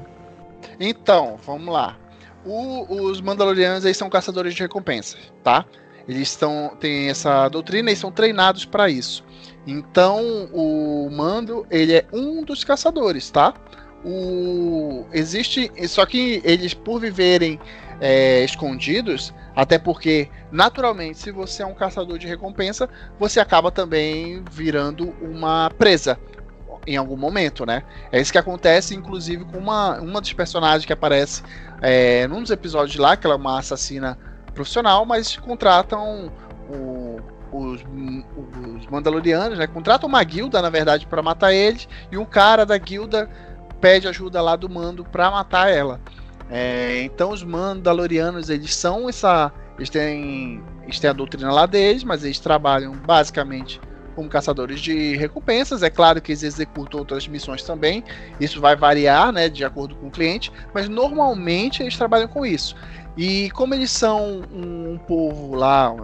[0.78, 1.96] Então, vamos lá.
[2.44, 5.64] O, os Mandalorianos eles são caçadores de recompensa, tá?
[6.08, 9.24] Eles estão têm essa doutrina e são treinados para isso.
[9.66, 13.52] Então, o Mando ele é um dos caçadores, tá?
[14.04, 17.60] O existe só que eles por viverem
[18.00, 22.88] é, escondidos, até porque, naturalmente, se você é um caçador de recompensa,
[23.18, 26.16] você acaba também virando uma presa
[26.86, 27.82] em algum momento, né?
[28.12, 31.42] É isso que acontece, inclusive, com uma, uma dos personagens que aparece
[31.82, 34.16] é, num dos episódios lá, que ela é uma assassina
[34.54, 36.30] profissional, mas contratam
[36.70, 37.16] o,
[37.50, 39.66] os, os Mandalorianos, né?
[39.66, 43.28] Contratam uma guilda, na verdade, para matar eles, e um cara da guilda
[43.80, 46.00] pede ajuda lá do mando para matar ela.
[46.50, 49.52] É, então os Mandalorianos, eles são essa.
[49.76, 53.80] Eles têm, eles têm a doutrina lá deles, mas eles trabalham basicamente
[54.18, 55.84] como caçadores de recompensas.
[55.84, 58.02] É claro que eles executam outras missões também.
[58.40, 62.74] Isso vai variar, né, de acordo com o cliente, mas normalmente eles trabalham com isso.
[63.16, 65.94] E como eles são um, povo lá,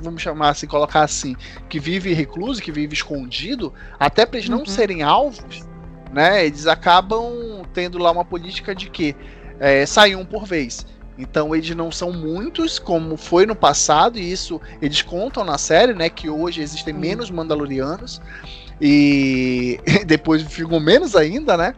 [0.00, 1.34] vamos chamar assim, colocar assim,
[1.68, 4.66] que vive recluso, que vive escondido, até para eles não uhum.
[4.66, 5.64] serem alvos,
[6.12, 9.16] né, eles acabam tendo lá uma política de que
[9.60, 10.86] é, sai um por vez.
[11.16, 15.94] Então eles não são muitos, como foi no passado, e isso eles contam na série,
[15.94, 16.08] né?
[16.08, 17.00] Que hoje existem uhum.
[17.00, 18.20] menos Mandalorianos.
[18.80, 21.74] E depois ficam menos ainda, né?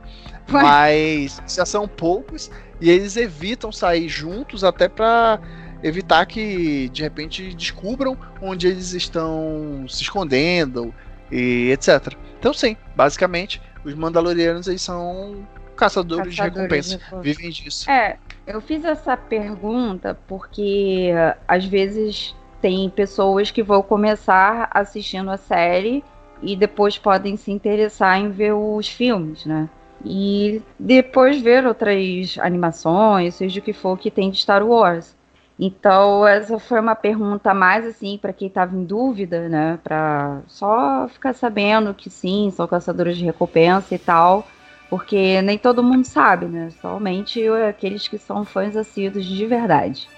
[0.46, 0.62] Vai.
[0.62, 2.50] Mas já são poucos.
[2.80, 5.40] E eles evitam sair juntos até para
[5.82, 10.94] evitar que de repente descubram onde eles estão se escondendo
[11.30, 12.14] e etc.
[12.38, 15.46] Então sim, basicamente os Mandalorianos eles são
[15.76, 16.98] caçadores, caçadores de recompensa.
[16.98, 17.90] De vivem disso.
[17.90, 18.16] É,
[18.46, 21.10] eu fiz essa pergunta porque
[21.46, 26.02] às vezes tem pessoas que vão começar assistindo a série
[26.42, 29.68] e depois podem se interessar em ver os filmes, né?
[30.04, 35.16] E depois ver outras animações, seja o que for que tem de Star Wars.
[35.58, 39.78] Então, essa foi uma pergunta mais assim para quem estava em dúvida, né?
[39.82, 44.46] Para só ficar sabendo que sim, são caçadores de recompensa e tal.
[44.88, 46.70] Porque nem todo mundo sabe, né?
[46.80, 50.08] Somente aqueles que são fãs assíduos de verdade.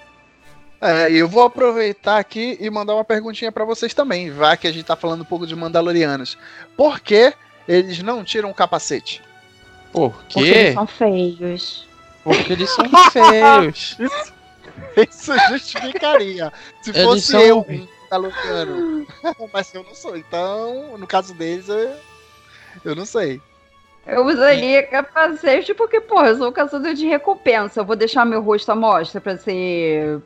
[0.81, 4.71] É, eu vou aproveitar aqui e mandar uma perguntinha para vocês também, já que a
[4.71, 6.37] gente tá falando um pouco de Mandalorianos.
[6.77, 7.33] Por que
[7.67, 9.21] eles não tiram o capacete?
[9.91, 10.33] Por quê?
[10.33, 11.87] Porque eles são feios.
[12.23, 13.97] Porque eles são feios.
[13.99, 14.33] isso,
[14.95, 16.53] isso, justificaria.
[16.81, 17.41] Se eles fosse são...
[17.41, 17.65] eu
[18.09, 19.05] Mandaloriano.
[19.51, 21.95] Mas eu não sou, então, no caso deles, eu,
[22.85, 23.41] eu não sei.
[24.05, 27.79] Eu usaria capacete porque, pô, eu sou caçador de recompensa.
[27.79, 30.19] Eu vou deixar meu rosto à mostra pra ser.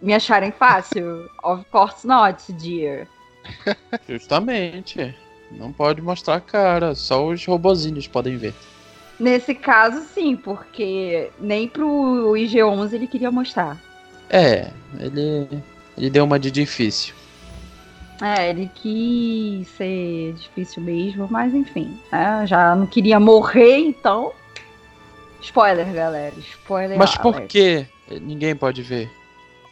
[0.00, 1.28] me acharem fácil?
[1.42, 3.06] of course not, dear.
[4.08, 5.14] Justamente.
[5.50, 8.54] Não pode mostrar a cara, só os robozinhos podem ver.
[9.18, 13.80] Nesse caso, sim, porque nem pro IG-11 ele queria mostrar.
[14.28, 15.62] É, ele,
[15.96, 17.14] ele deu uma de difícil.
[18.22, 22.46] É, ele quis ser difícil mesmo, mas enfim, né?
[22.46, 24.32] já não queria morrer, então.
[25.42, 26.34] Spoiler, galera.
[26.38, 26.98] Spoiler.
[26.98, 27.86] Mas por que
[28.20, 29.10] ninguém pode ver?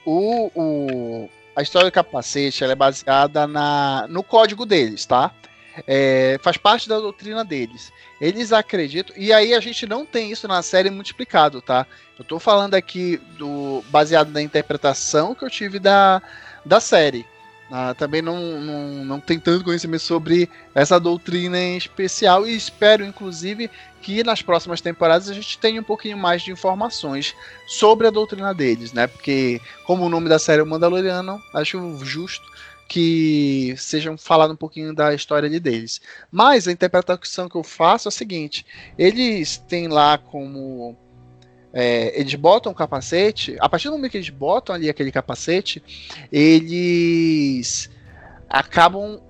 [0.05, 5.33] O, o, a história do capacete é baseada na, no código deles, tá?
[5.87, 7.93] É, faz parte da doutrina deles.
[8.21, 11.87] Eles acreditam, e aí a gente não tem isso na série multiplicado, tá?
[12.19, 16.23] Eu tô falando aqui do baseado na interpretação que eu tive da,
[16.65, 17.27] da série.
[17.77, 23.05] Ah, também não, não, não tem tanto conhecimento sobre essa doutrina em especial e espero,
[23.05, 23.69] inclusive,
[24.01, 27.35] que nas próximas temporadas a gente tenha um pouquinho mais de informações
[27.67, 29.09] sobre a doutrina deles, né?
[29.09, 32.47] Porque, como o nome da série é o Mandaloriano, acho justo
[32.89, 36.01] que sejam falado um pouquinho da história de deles.
[36.31, 38.65] Mas a interpretação que eu faço é a seguinte:
[38.97, 40.97] eles têm lá como
[41.75, 45.83] é, eles botam o capacete, a partir do momento que eles botam ali aquele capacete,
[46.31, 47.91] eles
[48.49, 49.21] acabam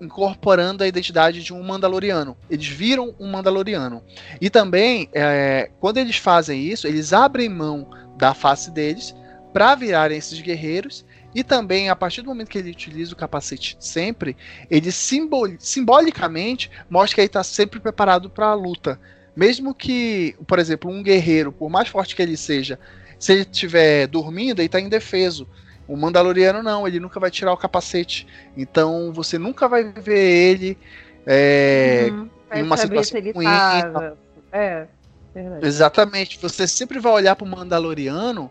[0.00, 2.36] incorporando a identidade de um Mandaloriano.
[2.48, 4.02] Eles viram um Mandaloriano.
[4.40, 9.14] E também, é, quando eles fazem isso, eles abrem mão da face deles
[9.52, 11.04] para virarem esses guerreiros.
[11.34, 14.36] E também, a partir do momento que ele utiliza o capacete sempre,
[14.70, 18.98] ele simbol simbolicamente mostra que ele está sempre preparado para a luta.
[19.36, 22.78] Mesmo que, por exemplo, um guerreiro, por mais forte que ele seja,
[23.18, 25.48] se ele estiver dormindo, ele está indefeso.
[25.86, 28.26] O Mandaloriano não, ele nunca vai tirar o capacete.
[28.56, 30.78] Então você nunca vai ver ele
[31.26, 32.28] é, uhum.
[32.54, 33.44] em uma situação ruim.
[33.44, 34.12] Tá...
[34.52, 34.86] É,
[35.34, 35.66] verdade.
[35.66, 36.38] Exatamente.
[36.40, 38.50] Você sempre vai olhar para o Mandaloriano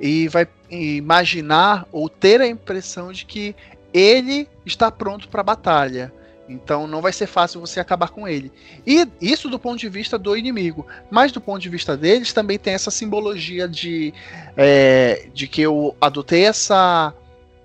[0.00, 3.56] e vai imaginar ou ter a impressão de que
[3.92, 6.12] ele está pronto para a batalha.
[6.48, 8.50] Então não vai ser fácil você acabar com ele.
[8.86, 10.86] E isso do ponto de vista do inimigo.
[11.10, 14.14] Mas do ponto de vista deles também tem essa simbologia de,
[14.56, 17.14] é, de que eu adotei essa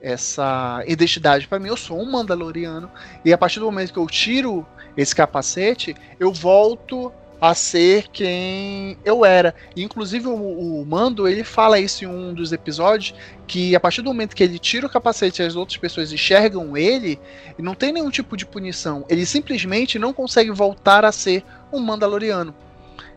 [0.01, 1.69] essa identidade para mim.
[1.69, 2.91] Eu sou um Mandaloriano.
[3.23, 4.65] E a partir do momento que eu tiro
[4.97, 7.09] esse capacete, eu volto
[7.43, 9.53] a ser quem eu era.
[9.75, 13.13] inclusive o, o, Mando ele fala isso em um dos episódios
[13.45, 16.77] que a partir do momento que ele tira o capacete e as outras pessoas enxergam
[16.77, 17.19] ele,
[17.57, 19.05] não tem nenhum tipo de punição.
[19.09, 22.55] Ele simplesmente não consegue voltar a ser um Mandaloriano.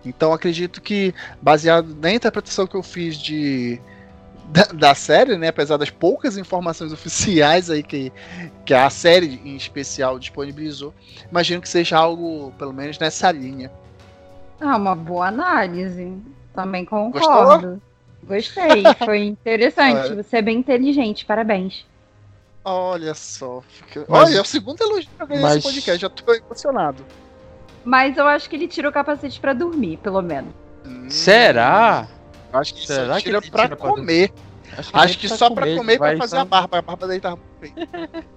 [0.04, 3.80] Então acredito que baseado na interpretação que eu fiz de
[4.48, 5.48] da, da, série, né?
[5.48, 8.12] Apesar das poucas informações oficiais aí que,
[8.64, 10.92] que a série em especial disponibilizou,
[11.30, 13.70] imagino que seja algo, pelo menos, nessa linha.
[14.60, 16.16] Ah, uma boa análise.
[16.54, 17.68] Também concordo.
[17.68, 17.82] Gostou?
[18.24, 20.14] Gostei, foi interessante.
[20.14, 21.84] Você é bem inteligente, parabéns.
[22.64, 23.62] Olha só.
[23.68, 24.04] Fica...
[24.08, 24.28] Mas...
[24.28, 25.54] Olha, é o segundo elogio que eu ganhei Mas...
[25.56, 27.04] nesse podcast, já tô emocionado.
[27.84, 30.52] Mas eu acho que ele tira o capacete para dormir, pelo menos.
[30.84, 31.08] Hum...
[31.08, 32.08] Será?
[32.52, 34.30] Acho que Será tira que ele pra tira comer.
[34.30, 36.78] Pra acho que, acho que só pra comer e pra fazer a barba.
[36.78, 37.72] A barba dele tava bem.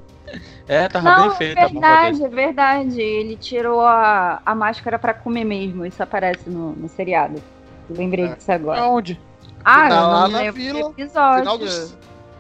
[0.67, 1.57] É, tava Não, bem feito.
[1.57, 3.01] É verdade, é verdade.
[3.01, 5.85] Ele tirou a, a máscara pra comer mesmo.
[5.85, 7.41] Isso aparece no, no seriado.
[7.89, 8.35] Lembrei é.
[8.35, 8.87] disso agora.
[8.87, 9.19] Onde?
[9.63, 11.39] Ah, final, não na vila, episódio.
[11.39, 11.65] Final do,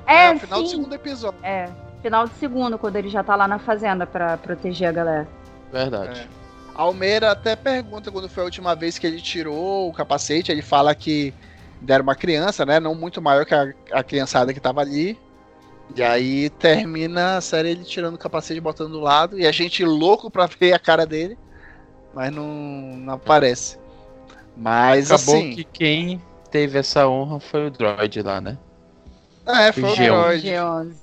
[0.05, 0.63] é, é final sim.
[0.63, 1.39] do segundo episódio.
[1.43, 1.69] É,
[2.01, 5.27] final do segundo, quando ele já tá lá na fazenda pra proteger a galera.
[5.71, 6.21] Verdade.
[6.21, 6.39] É.
[6.73, 10.51] Almeida até pergunta quando foi a última vez que ele tirou o capacete.
[10.51, 11.33] Ele fala que
[11.81, 12.79] deram uma criança, né?
[12.79, 15.19] Não muito maior que a, a criançada que tava ali.
[15.95, 19.39] E aí termina a série ele tirando o capacete e botando do lado.
[19.39, 21.37] E a gente louco pra ver a cara dele.
[22.13, 23.77] Mas não, não aparece.
[24.55, 25.55] Mas Acabou assim.
[25.55, 26.21] que quem
[26.51, 28.57] teve essa honra foi o droid lá, né?
[29.45, 30.47] É, foi o, o droid.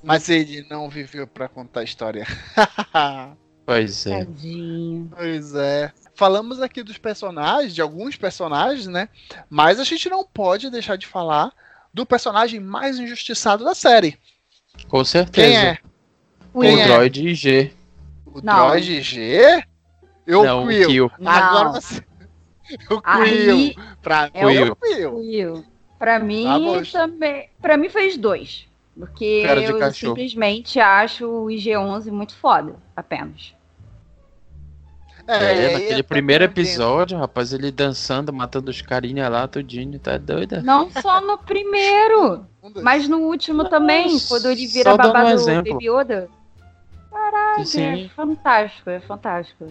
[0.03, 2.25] Mas ele não viveu pra contar a história.
[3.65, 4.25] pois é.
[4.25, 5.11] Tadinho.
[5.15, 5.91] Pois é.
[6.15, 9.09] Falamos aqui dos personagens, de alguns personagens, né?
[9.49, 11.51] Mas a gente não pode deixar de falar
[11.93, 14.17] do personagem mais injustiçado da série.
[14.87, 15.47] Com certeza.
[15.47, 15.77] Quem é?
[16.53, 17.33] O Quem Droid é?
[17.33, 17.73] G.
[18.25, 18.67] O não.
[18.67, 19.63] Droid G?
[20.25, 21.11] Eu não, O Kill.
[21.25, 22.03] Agora você.
[22.89, 23.75] O Quill.
[24.01, 25.63] Pra é mim, o Quill.
[25.97, 27.49] Pra mim tá também.
[27.61, 28.67] Pra mim fez dois.
[28.97, 30.15] Porque eu cachorro.
[30.15, 33.53] simplesmente acho o IG-11 muito foda, apenas.
[35.25, 40.61] É, é naquele primeiro episódio, rapaz, ele dançando, matando os carinha lá, tudinho, tá doida?
[40.61, 42.45] Não só no primeiro,
[42.81, 46.29] mas no último Nossa, também, quando ele vira babado um Baby Yoda.
[47.11, 48.05] Caralho, Sim.
[48.05, 49.65] é fantástico, é fantástico.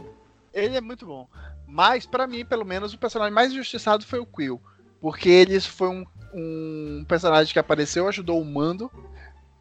[0.53, 1.29] Ele é muito bom.
[1.67, 4.61] Mas, para mim, pelo menos, o personagem mais injustiçado foi o Quill.
[5.01, 8.91] Porque ele foi um, um personagem que apareceu, ajudou o Mando.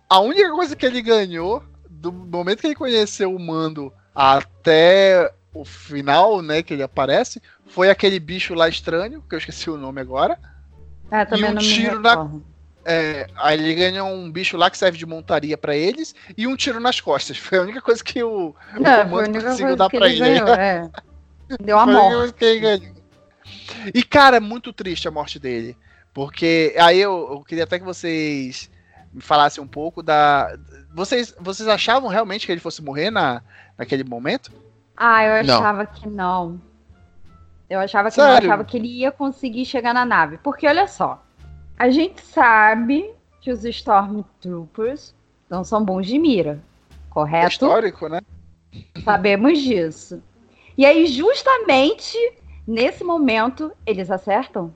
[0.09, 5.63] A única coisa que ele ganhou, do momento que ele conheceu o Mando até o
[5.63, 10.01] final, né, que ele aparece, foi aquele bicho lá estranho, que eu esqueci o nome
[10.01, 10.37] agora.
[11.09, 12.29] Ah, também e um tiro na
[12.83, 16.55] É, aí ele ganha um bicho lá que serve de montaria para eles e um
[16.55, 17.37] tiro nas costas.
[17.39, 20.19] Foi a única coisa que o, o é, comando conseguiu dar pra ele.
[20.19, 20.89] Ganhou, é.
[21.61, 22.43] Deu a morte.
[23.93, 25.77] E, cara, é muito triste a morte dele.
[26.13, 28.69] Porque aí eu, eu, queria até que vocês
[29.13, 30.57] me falassem um pouco da.
[30.93, 33.43] Vocês, vocês achavam realmente que ele fosse morrer na,
[33.77, 34.51] naquele momento?
[34.95, 35.85] Ah, eu achava não.
[35.85, 36.61] que não.
[37.69, 38.29] Eu achava que Sério?
[38.29, 40.37] não, eu achava que ele ia conseguir chegar na nave.
[40.37, 41.23] Porque olha só,
[41.77, 45.13] a gente sabe que os Stormtroopers
[45.49, 46.59] não são bons de mira,
[47.09, 47.45] correto?
[47.45, 48.21] É histórico, né?
[49.03, 50.21] Sabemos disso.
[50.77, 52.17] E aí, justamente
[52.67, 54.73] nesse momento, eles acertam.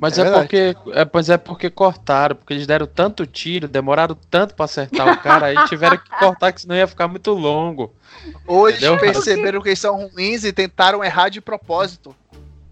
[0.00, 4.16] Mas é, é porque, é, mas é porque cortaram, porque eles deram tanto tiro, demoraram
[4.30, 7.92] tanto para acertar o cara, aí tiveram que cortar, que senão ia ficar muito longo.
[8.46, 9.00] Ou eles Entendeu?
[9.00, 12.14] perceberam que eles são ruins e tentaram errar de propósito.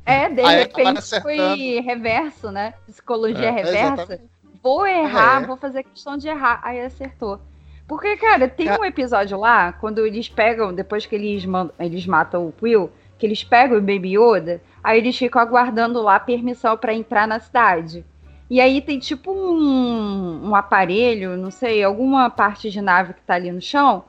[0.04, 2.74] É, de aí repente foi reverso, né?
[2.86, 4.20] Psicologia é, reversa.
[4.62, 5.46] Vou errar, é.
[5.46, 6.60] vou fazer questão de errar.
[6.62, 7.40] Aí acertou.
[7.88, 8.78] Porque, cara, tem é.
[8.78, 13.26] um episódio lá, quando eles pegam, depois que eles, mandam, eles matam o Quill, que
[13.26, 18.04] eles pegam o Baby Yoda, aí eles ficam aguardando lá permissão para entrar na cidade.
[18.48, 23.34] E aí tem tipo um, um aparelho, não sei, alguma parte de nave que tá
[23.34, 24.04] ali no chão.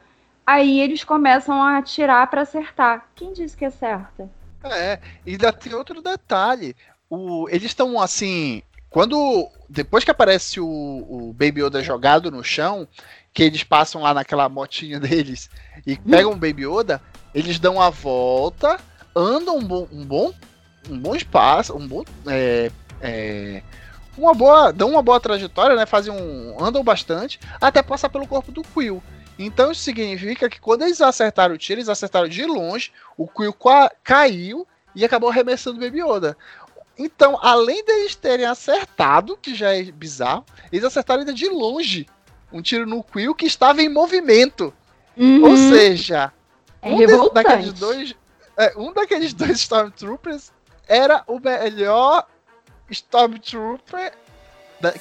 [0.45, 3.09] Aí eles começam a atirar para acertar.
[3.15, 4.29] Quem disse que acerta?
[4.63, 6.75] É, e tem outro detalhe.
[7.09, 8.61] O, eles estão assim.
[8.87, 9.49] Quando.
[9.67, 12.87] Depois que aparece o, o Baby Yoda jogado no chão,
[13.33, 15.49] que eles passam lá naquela motinha deles
[15.87, 17.01] e pegam o Baby Yoda,
[17.33, 18.79] eles dão a volta,
[19.15, 20.31] andam um bom, um bom,
[20.89, 22.03] um bom espaço, um bom.
[22.27, 22.71] É,
[23.01, 23.63] é,
[24.17, 24.71] uma boa.
[24.71, 25.85] dão uma boa trajetória, né?
[25.85, 26.63] Fazem um.
[26.63, 29.01] andam bastante, até passar pelo corpo do Quill.
[29.39, 33.55] Então isso significa que quando eles acertaram o tiro, eles acertaram de longe, o Quill
[34.03, 36.35] caiu e acabou arremessando o Baby Yoda.
[36.97, 42.07] Então, além deles terem acertado, que já é bizarro, eles acertaram ainda de longe
[42.51, 44.73] um tiro no Quill que estava em movimento.
[45.15, 45.43] Uhum.
[45.43, 46.31] Ou seja,
[46.81, 48.15] é um daqueles dois,
[48.55, 50.51] é, um daqueles dois Stormtroopers
[50.87, 52.25] era o melhor
[52.89, 54.13] Stormtrooper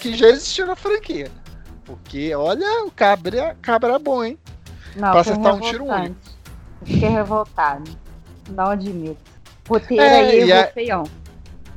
[0.01, 1.31] que já existiu na franquia.
[1.85, 4.39] Porque, olha, o cabra, cabra é bom, hein?
[4.97, 6.17] Não, pra acertar um tiro único.
[6.85, 7.91] Fiquei revoltado.
[8.51, 9.19] Não admito.
[9.69, 11.05] Roteiro é, aí, eu feião.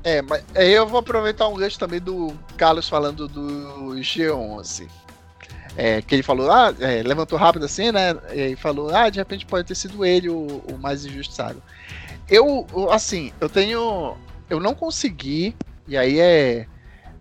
[0.03, 4.87] É, mas aí eu vou aproveitar um gancho também do Carlos falando do G11.
[5.75, 8.15] É, que ele falou, ah, é, levantou rápido assim, né?
[8.33, 11.61] E falou, ah, de repente pode ter sido ele o, o mais injustiçado.
[12.29, 14.15] Eu, assim, eu tenho.
[14.49, 15.55] Eu não consegui,
[15.87, 16.67] e aí é,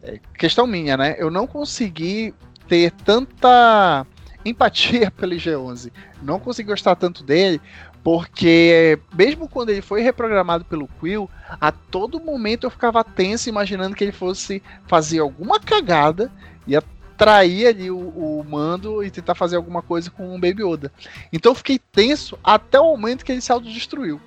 [0.03, 1.17] é questão minha, né?
[1.19, 2.35] Eu não consegui
[2.67, 4.07] ter tanta
[4.45, 5.91] empatia pelo G11.
[6.23, 7.61] Não consegui gostar tanto dele,
[8.03, 11.29] porque mesmo quando ele foi reprogramado pelo Quill,
[11.61, 16.31] a todo momento eu ficava tenso imaginando que ele fosse fazer alguma cagada
[16.67, 20.93] e atrair ali o, o mando e tentar fazer alguma coisa com o Baby Yoda.
[21.33, 24.21] Então eu fiquei tenso até o momento que ele se autodestruiu.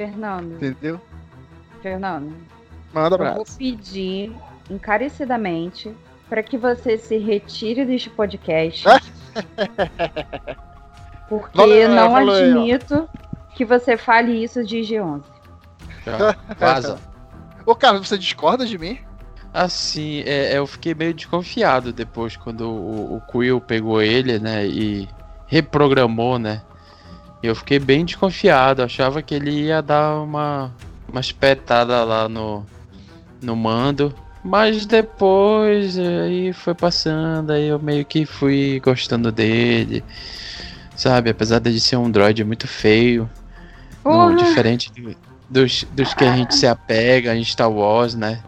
[0.00, 0.54] Fernando.
[0.54, 0.98] Entendeu?
[1.82, 2.34] Fernando.
[2.90, 3.38] Manda abraço.
[3.38, 4.32] Eu vou pedir
[4.70, 5.94] encarecidamente
[6.26, 8.84] para que você se retire deste podcast.
[11.28, 13.06] porque Valeu, não admito
[13.54, 15.22] que você fale isso de G11.
[16.58, 16.98] vaza.
[17.66, 18.98] Ô, Carlos, você discorda de mim?
[19.52, 25.06] Assim, é, eu fiquei meio desconfiado depois quando o, o Quill pegou ele, né, e
[25.46, 26.62] reprogramou, né.
[27.42, 30.72] Eu fiquei bem desconfiado, achava que ele ia dar uma,
[31.08, 32.64] uma espetada lá no,
[33.40, 34.14] no mando.
[34.44, 40.04] Mas depois aí foi passando, aí eu meio que fui gostando dele.
[40.96, 43.28] Sabe, apesar de ser um droid muito feio.
[44.04, 44.90] No, diferente
[45.50, 48.40] dos, dos que a gente se apega em Star Wars, né?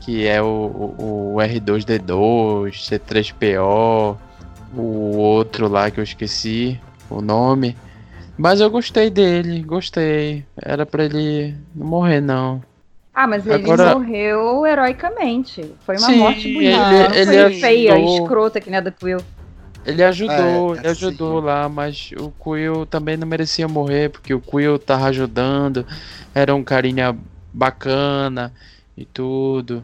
[0.00, 4.16] Que é o, o, o R2D2, C3PO,
[4.74, 6.78] o outro lá que eu esqueci
[7.08, 7.76] o nome.
[8.38, 10.44] Mas eu gostei dele, gostei.
[10.56, 12.62] Era pra ele não morrer, não.
[13.12, 13.94] Ah, mas ele Agora...
[13.94, 15.74] morreu heroicamente.
[15.80, 16.94] Foi uma Sim, morte bonita.
[16.94, 17.60] Ele, ele foi ajudou...
[17.60, 19.18] feia, escrota que nem a do Quill.
[19.84, 24.40] Ele ajudou, é, ele ajudou lá, mas o Quill também não merecia morrer, porque o
[24.40, 25.84] Quill tava ajudando,
[26.34, 27.16] era um carinha
[27.52, 28.52] bacana
[28.96, 29.82] e tudo.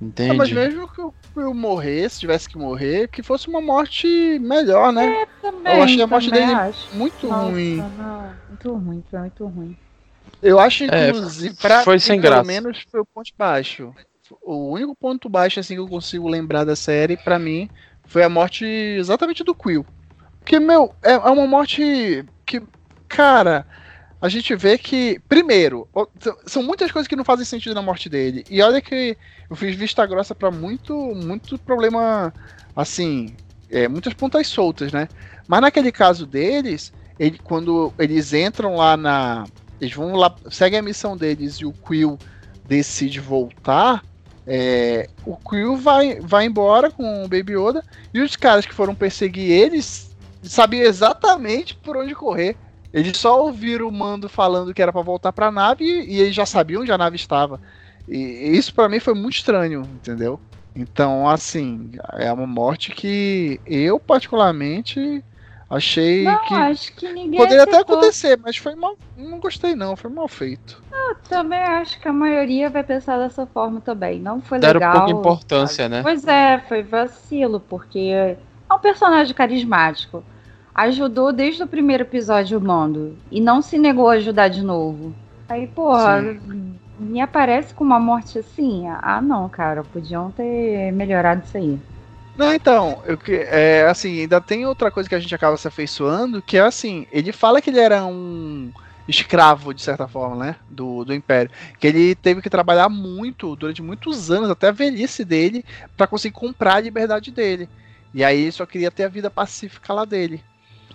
[0.00, 0.32] Entende?
[0.32, 4.92] Ah, mas mesmo que o Quill morresse, tivesse que morrer, que fosse uma morte melhor,
[4.92, 5.04] né?
[5.04, 6.94] É, também, Eu achei a morte dele acho.
[6.96, 7.76] muito Nossa, ruim.
[7.76, 9.76] Não, muito ruim, foi muito ruim.
[10.40, 12.46] Eu acho, é, inclusive, é, pra, foi sem pelo graça.
[12.46, 13.92] menos foi o ponto baixo.
[14.42, 17.68] O único ponto baixo assim que eu consigo lembrar da série, para mim,
[18.06, 19.84] foi a morte exatamente do Quill.
[20.38, 22.62] Porque, meu, é, é uma morte que,
[23.08, 23.66] cara,
[24.24, 25.86] a gente vê que, primeiro,
[26.46, 28.42] são muitas coisas que não fazem sentido na morte dele.
[28.48, 29.18] E olha que
[29.50, 32.32] eu fiz vista grossa para muito, muito problema,
[32.74, 33.36] assim,
[33.70, 35.08] é, muitas pontas soltas, né?
[35.46, 39.44] Mas naquele caso deles, ele, quando eles entram lá na.
[39.78, 42.18] Eles vão lá, seguem a missão deles e o Quill
[42.66, 44.02] decide voltar.
[44.46, 48.94] É, o Quill vai, vai embora com o Baby Yoda e os caras que foram
[48.94, 52.56] perseguir eles sabiam exatamente por onde correr.
[52.94, 56.20] Eles só ouviram o mando falando que era para voltar para a nave e, e,
[56.20, 57.60] eles já sabiam onde a nave estava.
[58.08, 60.38] E, e isso para mim foi muito estranho, entendeu?
[60.76, 65.22] Então, assim, é uma morte que eu particularmente
[65.68, 66.54] Achei não, que.
[66.54, 68.96] Acho que ninguém Poderia até acontecer, mas foi mal.
[69.16, 69.96] Não gostei, não.
[69.96, 70.80] Foi mal feito.
[70.92, 74.20] Eu também acho que a maioria vai pensar dessa forma também.
[74.20, 74.92] Não foi Deram legal.
[74.92, 75.96] Deram pouca importância, sabe?
[75.96, 76.02] né?
[76.02, 78.36] Pois é, foi vacilo, porque é
[78.72, 80.22] um personagem carismático.
[80.74, 83.16] Ajudou desde o primeiro episódio o Mando.
[83.30, 85.14] E não se negou a ajudar de novo.
[85.48, 86.74] Aí, porra, Sim.
[86.98, 88.88] me aparece com uma morte assim.
[88.88, 89.84] Ah, não, cara.
[89.84, 91.78] Podiam ter melhorado isso aí.
[92.36, 96.42] Não, então, eu, é, assim, ainda tem outra coisa que a gente acaba se afeiçoando,
[96.42, 98.72] que é assim, ele fala que ele era um
[99.06, 103.82] escravo, de certa forma, né, do, do Império, que ele teve que trabalhar muito, durante
[103.82, 105.64] muitos anos, até a velhice dele,
[105.96, 107.68] para conseguir comprar a liberdade dele.
[108.12, 110.42] E aí ele só queria ter a vida pacífica lá dele.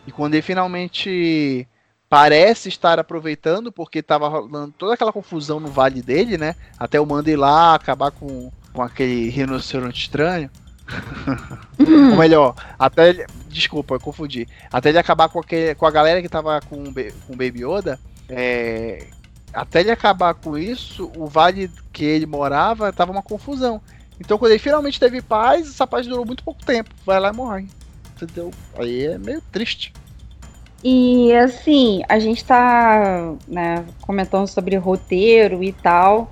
[0.09, 1.67] E quando ele finalmente
[2.09, 7.05] parece estar aproveitando, porque estava rolando toda aquela confusão no vale dele, né, até o
[7.05, 10.49] mando ir lá acabar com, com aquele rinoceronte estranho,
[11.77, 13.25] ou melhor, até ele.
[13.49, 14.47] Desculpa, eu confundi.
[14.73, 17.99] Até ele acabar com, aquele, com a galera que tava com, com o Baby Yoda.
[18.27, 19.05] É,
[19.53, 23.79] até ele acabar com isso, o vale que ele morava tava uma confusão.
[24.19, 26.89] Então quando ele finalmente teve paz, essa paz durou muito pouco tempo.
[27.05, 27.78] Vai lá e morre.
[28.21, 28.51] Entendeu?
[28.77, 29.93] Aí é meio triste.
[30.83, 36.31] E assim, a gente tá né, comentando sobre roteiro e tal.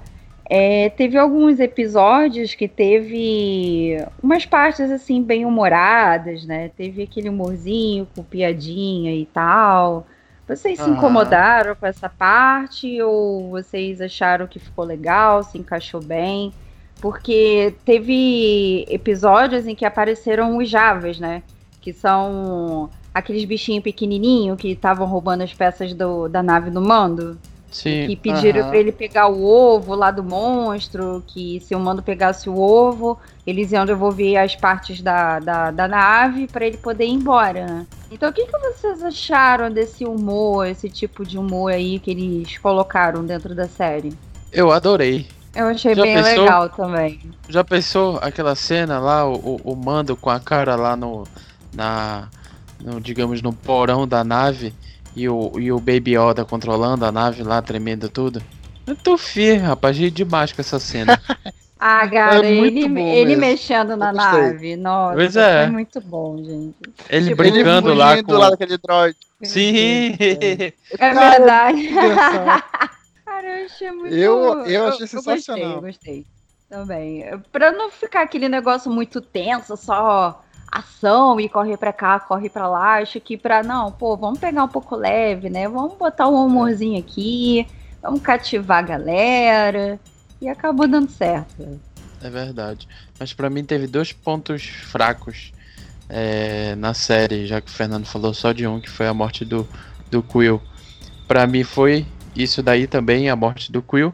[0.50, 6.70] É, teve alguns episódios que teve umas partes assim bem humoradas, né?
[6.70, 10.08] Teve aquele humorzinho com piadinha e tal.
[10.48, 16.54] Vocês se incomodaram com essa parte ou vocês acharam que ficou legal, se encaixou bem?
[17.02, 21.44] Porque teve episódios em que apareceram os Javas, né?
[21.88, 27.38] Que são aqueles bichinhos pequenininhos que estavam roubando as peças do, da nave do mando.
[27.72, 28.08] Sim.
[28.08, 28.68] Que pediram uhum.
[28.68, 33.18] para ele pegar o ovo lá do monstro, que se o mando pegasse o ovo,
[33.46, 37.88] eles iam devolver as partes da, da, da nave para ele poder ir embora.
[38.12, 42.58] Então, o que, que vocês acharam desse humor, esse tipo de humor aí que eles
[42.58, 44.12] colocaram dentro da série?
[44.52, 45.26] Eu adorei.
[45.58, 47.20] Eu achei Já bem pensou, legal também.
[47.50, 51.24] Já pensou aquela cena lá, o, o, mando com a cara lá no.
[51.78, 52.28] Na,
[52.84, 54.74] no, digamos, no porão da nave
[55.16, 58.42] e o, e o Baby Yoda controlando a nave lá, tremendo tudo.
[58.86, 61.22] Eu tô firme, rapaz, ri demais com essa cena.
[61.80, 64.76] Ah, cara, é ele, ele mexendo na nave.
[64.76, 65.62] Nossa, pois é.
[65.62, 66.76] foi muito bom, gente.
[67.08, 68.34] Ele tipo, brincando ele lá com...
[68.34, 69.16] lá daquele droid.
[69.44, 70.18] Sim!
[70.20, 71.88] É verdade.
[73.24, 74.16] cara, eu achei muito...
[74.16, 75.74] Eu, eu achei eu, sensacional.
[75.74, 76.26] Eu gostei, gostei.
[76.68, 77.24] Também.
[77.52, 82.68] Pra não ficar aquele negócio muito tenso, só ação e correr para cá, corre para
[82.68, 82.98] lá.
[82.98, 85.68] Acho que para não, pô, vamos pegar um pouco leve, né?
[85.68, 87.68] Vamos botar um humorzinho aqui,
[88.02, 90.00] vamos cativar a galera
[90.42, 91.80] e acabou dando certo.
[92.22, 92.88] É verdade.
[93.20, 95.52] Mas para mim teve dois pontos fracos
[96.10, 99.46] é, na série, já que o Fernando falou só de um, que foi a morte
[99.46, 99.68] do,
[100.10, 100.62] do Quill.
[101.28, 102.06] Para mim foi
[102.36, 104.14] isso daí também, a morte do Quill.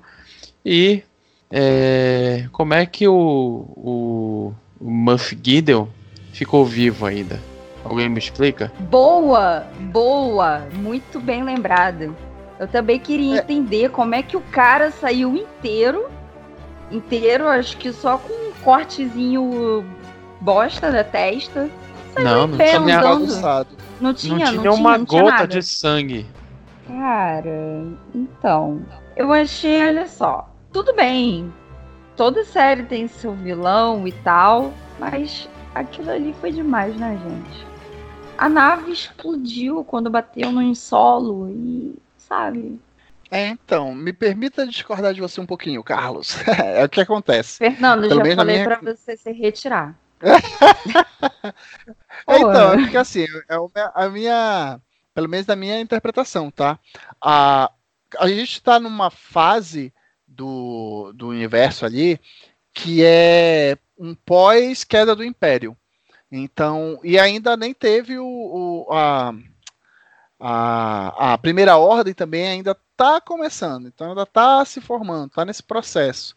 [0.66, 1.04] E
[1.52, 5.88] é, como é que o, o, o Muff Gideon
[6.34, 7.40] ficou vivo ainda?
[7.86, 8.72] Alguém me explica?
[8.80, 12.16] Boa, boa, muito bem lembrado.
[12.60, 13.40] Eu também queria é.
[13.40, 16.08] entender como é que o cara saiu inteiro,
[16.92, 19.86] inteiro, acho que só com um cortezinho
[20.40, 21.70] bosta da testa.
[22.14, 23.66] Saiu não, não tinha, nem não tinha,
[24.00, 26.26] não tinha, não uma tinha, gota tinha de sangue.
[26.88, 28.82] Cara, então,
[29.16, 31.52] eu achei, olha só, tudo bem.
[32.16, 37.66] Toda série tem seu vilão e tal, mas aquilo ali foi demais, né, gente?
[38.38, 42.80] A nave explodiu quando bateu no solo e, sabe?
[43.30, 46.38] É, então, me permita discordar de você um pouquinho, Carlos.
[46.60, 47.58] é o que acontece.
[47.58, 48.66] Fernando, Pelo já falei minha...
[48.66, 49.98] para você se retirar.
[52.28, 53.56] é, então, é porque assim, é
[53.94, 54.80] a minha,
[55.14, 56.80] pelo menos da minha interpretação, tá?
[57.22, 57.70] A,
[58.20, 59.94] a gente está numa fase
[60.28, 62.20] do, do universo ali
[62.74, 65.76] que é um pós-queda do Império.
[66.32, 69.34] Então, e ainda nem teve o, o a,
[70.40, 75.62] a, a primeira ordem também ainda está começando, então ainda está se formando, está nesse
[75.62, 76.36] processo.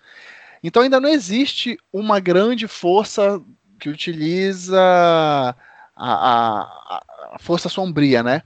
[0.63, 3.41] Então ainda não existe uma grande força
[3.79, 5.55] que utiliza a,
[5.97, 7.03] a,
[7.35, 8.43] a força sombria, né?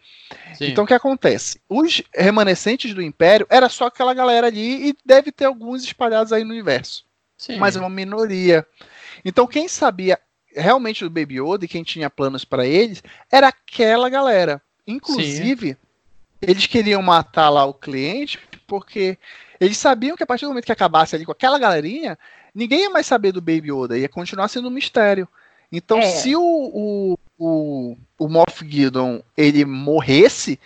[0.54, 0.66] Sim.
[0.66, 1.60] Então o que acontece?
[1.68, 6.44] Os remanescentes do Império era só aquela galera ali e deve ter alguns espalhados aí
[6.44, 7.04] no universo.
[7.36, 7.56] Sim.
[7.56, 8.66] Mas é uma minoria.
[9.24, 10.18] Então quem sabia
[10.54, 14.60] realmente do Baby Yoda e quem tinha planos para eles era aquela galera.
[14.86, 15.76] Inclusive, Sim.
[16.42, 19.18] eles queriam matar lá o cliente porque
[19.60, 22.18] eles sabiam que a partir do momento que acabasse ali com aquela galerinha,
[22.54, 25.28] ninguém ia mais saber do Baby Yoda, ia continuar sendo um mistério.
[25.72, 26.06] Então, é.
[26.06, 30.58] se o, o, o, o Moff Gideon ele morresse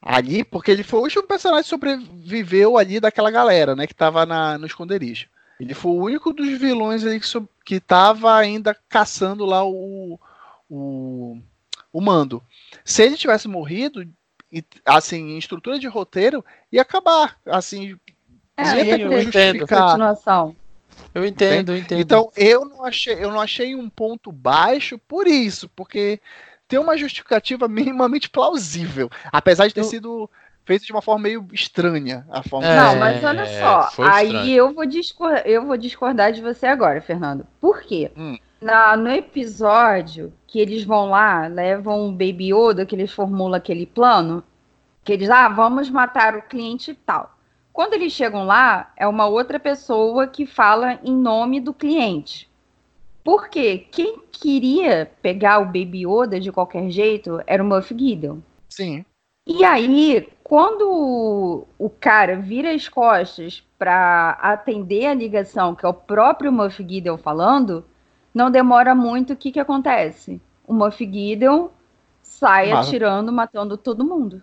[0.00, 4.26] ali, porque ele foi o último personagem que sobreviveu ali daquela galera, né, que tava
[4.26, 5.28] na, no esconderijo.
[5.60, 7.26] Ele foi o único dos vilões ali que,
[7.64, 10.18] que tava ainda caçando lá o,
[10.68, 11.38] o,
[11.92, 12.42] o mando.
[12.84, 14.06] Se ele tivesse morrido,
[14.84, 17.38] assim, em estrutura de roteiro, ia acabar.
[17.46, 17.96] Assim,
[18.56, 19.90] é, ia ter que justificar.
[19.90, 20.56] Continuação.
[21.14, 22.00] Eu entendo, eu entendo.
[22.00, 26.20] Então eu não achei, eu não achei um ponto baixo por isso, porque
[26.66, 29.84] tem uma justificativa minimamente plausível, apesar de ter eu...
[29.84, 30.30] sido
[30.64, 32.66] feito de uma forma meio estranha a forma.
[32.66, 37.00] É, não, mas olha só, aí eu vou, discordar, eu vou discordar de você agora,
[37.00, 37.46] Fernando.
[37.60, 38.10] Por quê?
[38.16, 38.38] Hum.
[38.60, 43.86] Na, no episódio que eles vão lá, levam o Baby Yoda, que eles formulam aquele
[43.86, 44.44] plano,
[45.04, 47.36] que eles, ah, vamos matar o cliente e tal.
[47.72, 52.48] Quando eles chegam lá, é uma outra pessoa que fala em nome do cliente.
[53.24, 53.86] Por quê?
[53.90, 58.38] Quem queria pegar o Baby Yoda de qualquer jeito era o Muff Gideon.
[58.68, 59.04] Sim.
[59.46, 65.94] E aí, quando o cara vira as costas para atender a ligação, que é o
[65.94, 67.84] próprio Muff Gideon falando,
[68.32, 70.40] não demora muito, o que, que acontece?
[70.66, 71.68] O Muff Gideon
[72.22, 72.86] sai Mas...
[72.86, 74.42] atirando, matando todo mundo.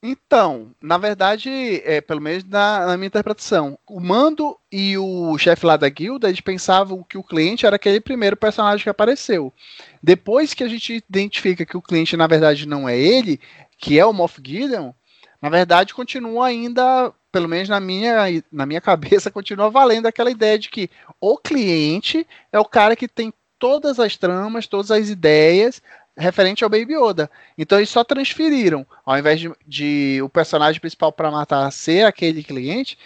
[0.00, 1.50] Então, na verdade,
[1.84, 6.28] é, pelo menos na, na, minha interpretação, o Mando e o chefe lá da guilda,
[6.28, 9.52] eles pensavam que o cliente era aquele primeiro personagem que apareceu.
[10.00, 13.40] Depois que a gente identifica que o cliente, na verdade, não é ele,
[13.78, 14.92] que é o Moff Gideon,
[15.40, 20.58] na verdade, continua ainda, pelo menos na minha, na minha cabeça, continua valendo aquela ideia
[20.58, 25.80] de que o cliente é o cara que tem todas as tramas, todas as ideias,
[26.16, 27.30] referente ao Baby Yoda.
[27.56, 32.42] Então eles só transferiram, ao invés de, de o personagem principal para matar ser aquele
[32.42, 32.98] cliente,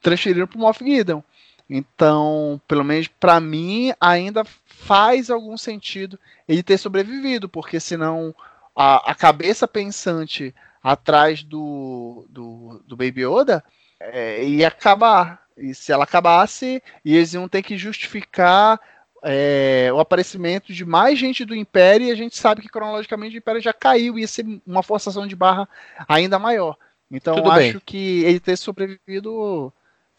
[0.00, 1.20] transferiram para o Moff Gideon.
[1.68, 8.34] Então, pelo menos para mim, ainda faz algum sentido ele ter sobrevivido, porque senão
[8.74, 13.64] a, a cabeça pensante atrás do, do, do Baby Yoda
[14.00, 15.42] é, ia acabar.
[15.56, 18.80] E se ela acabasse, eles iam ter que justificar
[19.22, 23.38] é, o aparecimento de mais gente do Império e a gente sabe que cronologicamente o
[23.38, 25.68] Império já caiu e ia ser uma forçação de barra
[26.08, 26.76] ainda maior.
[27.10, 27.82] Então Tudo acho bem.
[27.84, 29.72] que ele ter sobrevivido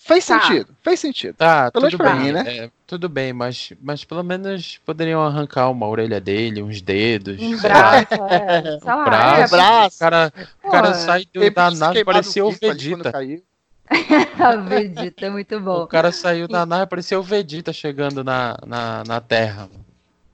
[0.03, 0.41] fez tá.
[0.41, 1.35] sentido, fez sentido.
[1.35, 2.57] Tá, pelo tudo bem, mim, né?
[2.57, 7.41] É, tudo bem, mas, mas pelo menos poderiam arrancar uma orelha dele, uns dedos.
[7.41, 8.79] Um braço, é.
[8.83, 9.55] um braço.
[9.55, 9.95] É, braço.
[9.95, 10.33] O cara,
[10.63, 13.13] o cara sai do, da nave, parecia o Vegeta.
[14.39, 15.83] a Vegeta, muito bom.
[15.83, 19.69] O cara saiu da nave, parecia o Vegeta chegando na, na, na Terra.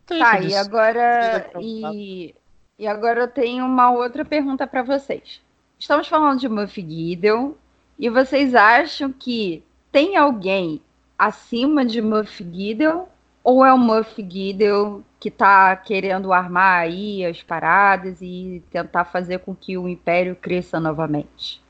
[0.05, 1.51] Tá, e agora.
[1.59, 2.34] E,
[2.80, 5.39] e agora eu tenho uma outra pergunta para vocês.
[5.78, 7.51] Estamos falando de Muff Gideon,
[8.00, 10.82] e vocês acham que tem alguém
[11.18, 13.04] acima de Muff Gideon?
[13.43, 19.39] Ou é o Muff Gideon que tá querendo armar aí as paradas e tentar fazer
[19.39, 21.62] com que o Império cresça novamente?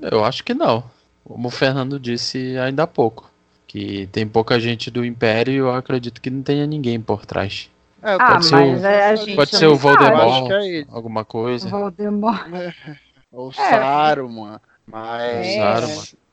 [0.00, 0.84] Eu acho que não
[1.24, 3.30] como o Fernando disse ainda há pouco,
[3.66, 7.70] que tem pouca gente do Império e eu acredito que não tenha ninguém por trás.
[8.02, 11.68] É, ah, pode ser o, a gente pode ser o Voldemort, é alguma coisa.
[11.68, 12.46] Voldemort.
[13.34, 13.52] É, ou é.
[13.54, 15.54] Saruman, mas...
[15.54, 16.24] Saruman.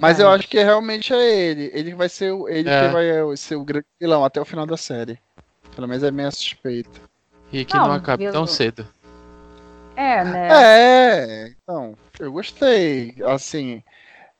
[0.00, 1.70] Mas eu acho que realmente é ele.
[1.72, 2.86] Ele vai ser o, ele é.
[2.86, 5.20] que vai ser o grande vilão até o final da série.
[5.74, 7.00] Pelo menos é minha suspeita.
[7.52, 8.86] E que não, não acabe tão cedo.
[9.94, 10.48] É, né?
[10.50, 13.14] É, então, eu gostei.
[13.24, 13.82] Assim,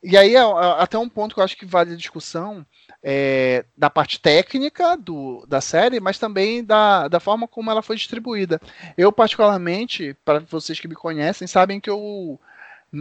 [0.03, 0.43] e aí, é, é,
[0.79, 2.65] até um ponto que eu acho que vale a discussão
[3.03, 7.97] é, da parte técnica do, da série, mas também da, da forma como ela foi
[7.97, 8.61] distribuída.
[8.97, 12.39] Eu, particularmente, para vocês que me conhecem, sabem que eu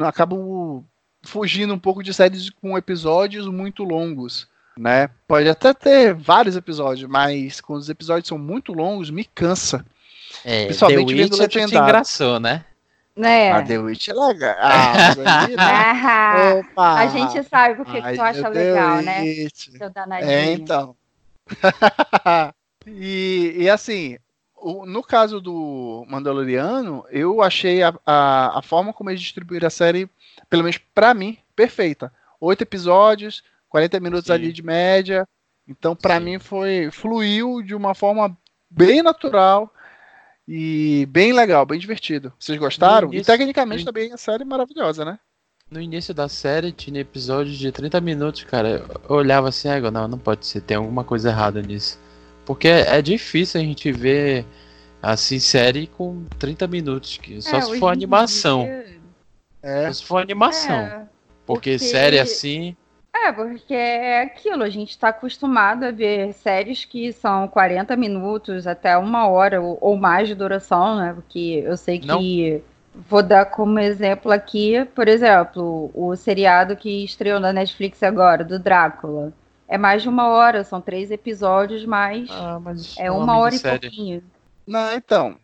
[0.01, 0.83] acabo
[1.23, 4.47] fugindo um pouco de séries com episódios muito longos.
[4.77, 5.09] Né?
[5.27, 9.83] Pode até ter vários episódios, mas quando os episódios são muito longos, me cansa.
[10.45, 11.69] É, Principalmente The vendo Legendário.
[11.69, 12.63] te engraçou, né?
[13.15, 13.51] Né?
[13.51, 14.55] A The Witch é legal.
[14.59, 15.07] Ah,
[15.47, 16.53] aí, né?
[16.59, 16.93] Opa.
[16.93, 19.23] A gente sabe o que, que tu acha legal, né?
[19.55, 20.31] Seu danadinho.
[20.31, 20.95] É, então.
[22.85, 24.17] e, e assim,
[24.85, 30.09] no caso do Mandaloriano, eu achei a, a, a forma como eles distribuíram a série,
[30.49, 32.11] pelo menos para mim, perfeita.
[32.39, 34.33] Oito episódios, 40 minutos Sim.
[34.33, 35.27] ali de média.
[35.67, 38.35] Então, para mim, foi fluiu de uma forma
[38.69, 39.71] bem natural
[40.47, 42.31] e bem legal, bem divertido.
[42.39, 43.09] Vocês gostaram?
[43.09, 43.85] Início, e tecnicamente no...
[43.85, 45.19] também a série é maravilhosa, né?
[45.69, 48.85] No início da série tinha episódios de 30 minutos, cara.
[49.09, 51.99] Eu olhava assim, ah, não, não pode ser, tem alguma coisa errada nisso.
[52.47, 54.43] Porque é, é difícil a gente ver
[54.99, 58.63] assim série com 30 minutos, que só é, se for animação.
[58.63, 58.85] Dia...
[59.61, 59.87] É.
[59.87, 60.79] Só se for animação.
[60.79, 60.89] É,
[61.45, 62.75] porque, porque série assim
[63.25, 68.67] é, porque é aquilo, a gente está acostumado a ver séries que são 40 minutos
[68.67, 71.13] até uma hora ou, mais de duração, né?
[71.13, 72.07] Porque eu sei que.
[72.07, 72.77] Não.
[73.09, 78.57] Vou dar como exemplo aqui, por exemplo, o seriado que estreou na Netflix agora, do
[78.57, 79.31] Drácula.
[79.67, 83.59] É mais de uma hora, são três episódios, mas, ah, mas é uma hora e
[83.59, 84.23] pouquinho.
[84.65, 85.37] Não, então.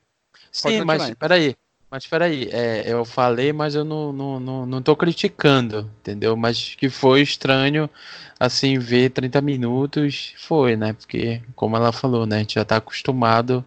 [0.52, 1.56] Sim, mas peraí.
[1.94, 6.36] Mas peraí, é, eu falei, mas eu não, não, não, não tô criticando, entendeu?
[6.36, 7.88] Mas que foi estranho,
[8.40, 10.94] assim, ver 30 minutos, foi, né?
[10.94, 12.38] Porque, como ela falou, né?
[12.38, 13.64] A gente já tá acostumado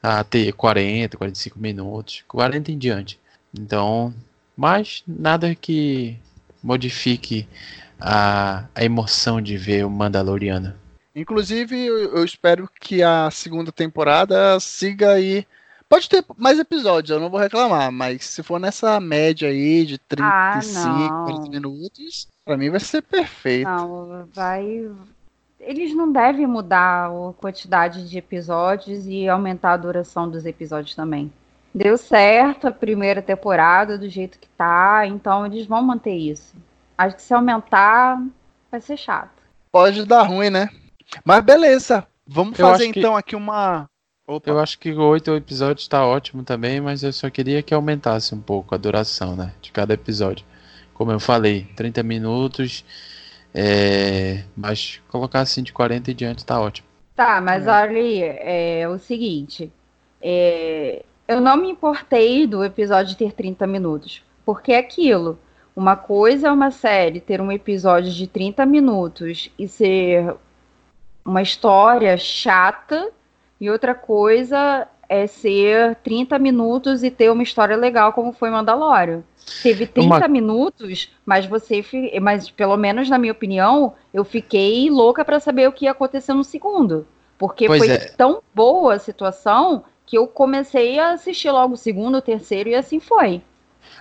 [0.00, 3.18] a ter 40, 45 minutos, 40 em diante.
[3.52, 4.14] Então,
[4.56, 6.16] mas nada que
[6.62, 7.48] modifique
[8.00, 10.74] a, a emoção de ver o Mandaloriano.
[11.14, 15.46] Inclusive, eu, eu espero que a segunda temporada siga aí
[15.88, 19.98] Pode ter mais episódios, eu não vou reclamar, mas se for nessa média aí de
[19.98, 23.70] 35, ah, 40 minutos, pra mim vai ser perfeito.
[23.70, 24.90] Não, vai.
[25.60, 31.32] Eles não devem mudar a quantidade de episódios e aumentar a duração dos episódios também.
[31.72, 36.52] Deu certo a primeira temporada do jeito que tá, então eles vão manter isso.
[36.96, 38.22] Acho que se aumentar,
[38.70, 39.42] vai ser chato.
[39.70, 40.68] Pode dar ruim, né?
[41.24, 42.06] Mas beleza.
[42.26, 43.18] Vamos eu fazer então que...
[43.18, 43.86] aqui uma
[44.26, 44.50] Opa.
[44.50, 48.40] Eu acho que oito episódios está ótimo também, mas eu só queria que aumentasse um
[48.40, 49.52] pouco a duração, né?
[49.62, 50.44] De cada episódio.
[50.92, 52.84] Como eu falei, 30 minutos,
[53.54, 54.42] é...
[54.56, 56.88] mas colocar assim de 40 e diante está ótimo.
[57.14, 57.70] Tá, mas é.
[57.70, 57.98] olha
[58.40, 59.72] é o seguinte.
[60.20, 64.22] É, eu não me importei do episódio ter 30 minutos.
[64.44, 65.38] Porque é aquilo.
[65.76, 70.34] Uma coisa é uma série ter um episódio de 30 minutos e ser
[71.22, 73.10] uma história chata
[73.60, 79.22] e outra coisa é ser 30 minutos e ter uma história legal, como foi Mandalorian.
[79.62, 80.28] Teve 30 uma...
[80.28, 81.84] minutos, mas você.
[82.22, 86.32] Mas pelo menos na minha opinião, eu fiquei louca para saber o que ia acontecer
[86.32, 87.06] no segundo.
[87.36, 87.98] Porque pois foi é.
[87.98, 92.74] tão boa a situação que eu comecei a assistir logo o segundo, o terceiro, e
[92.74, 93.42] assim foi.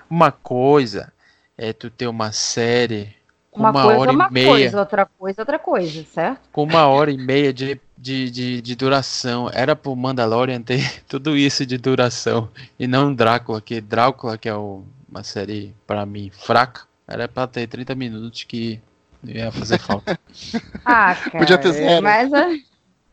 [0.09, 1.11] Uma coisa
[1.57, 3.15] é tu ter uma série
[3.51, 4.47] com uma, uma coisa hora uma e meia.
[4.47, 6.41] Coisa, outra coisa, outra coisa, certo?
[6.51, 9.49] Com uma hora e meia de de, de, de duração.
[9.51, 12.49] Era pro Mandalorian ter tudo isso de duração.
[12.77, 17.47] E não Drácula, que Drácula, que é o, uma série, para mim, fraca, era pra
[17.47, 18.79] ter 30 minutos que
[19.23, 20.19] ia fazer falta.
[20.85, 21.39] ah, cara.
[21.39, 22.03] Podia ter zero.
[22.03, 22.49] Mas, ah,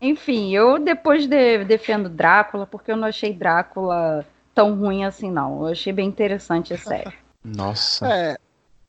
[0.00, 5.66] enfim, eu depois de, defendo Drácula, porque eu não achei Drácula tão ruim assim, não.
[5.66, 7.12] Eu achei bem interessante a série.
[7.44, 8.06] Nossa.
[8.06, 8.38] É,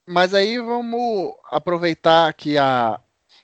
[0.05, 2.99] mas aí vamos aproveitar que a,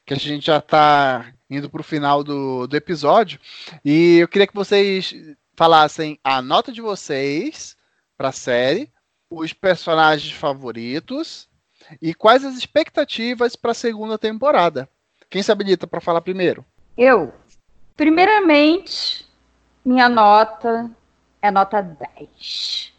[0.05, 3.39] que a gente já tá indo para o final do, do episódio.
[3.83, 5.13] E eu queria que vocês
[5.55, 7.75] falassem a nota de vocês
[8.17, 8.91] para a série,
[9.29, 11.47] os personagens favoritos
[12.01, 14.87] e quais as expectativas para a segunda temporada.
[15.29, 16.65] Quem se habilita para falar primeiro?
[16.97, 17.33] Eu.
[17.95, 19.27] Primeiramente,
[19.83, 20.89] minha nota
[21.41, 22.93] é nota 10.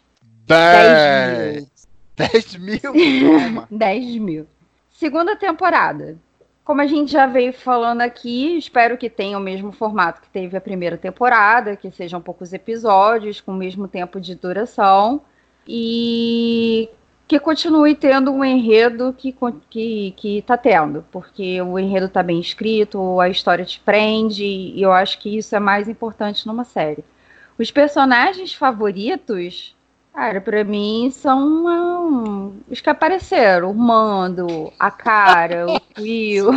[0.45, 1.80] 10, 10 mil?
[2.27, 3.67] 10 mil?
[3.69, 4.47] 10 mil.
[4.91, 6.17] Segunda temporada.
[6.63, 10.55] Como a gente já veio falando aqui, espero que tenha o mesmo formato que teve
[10.55, 15.21] a primeira temporada, que sejam poucos episódios, com o mesmo tempo de duração,
[15.67, 16.87] e
[17.27, 19.35] que continue tendo um enredo que,
[19.69, 24.81] que, que tá tendo, porque o enredo está bem escrito, a história te prende, e
[24.81, 27.03] eu acho que isso é mais importante numa série.
[27.57, 29.75] Os personagens favoritos
[30.13, 33.71] Cara, pra mim são um, os que apareceram.
[33.71, 36.49] O Mando, a Cara, o Will,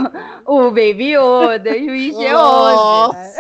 [0.45, 3.13] o Baby Yoda, o Luiz G11.
[3.13, 3.35] Né?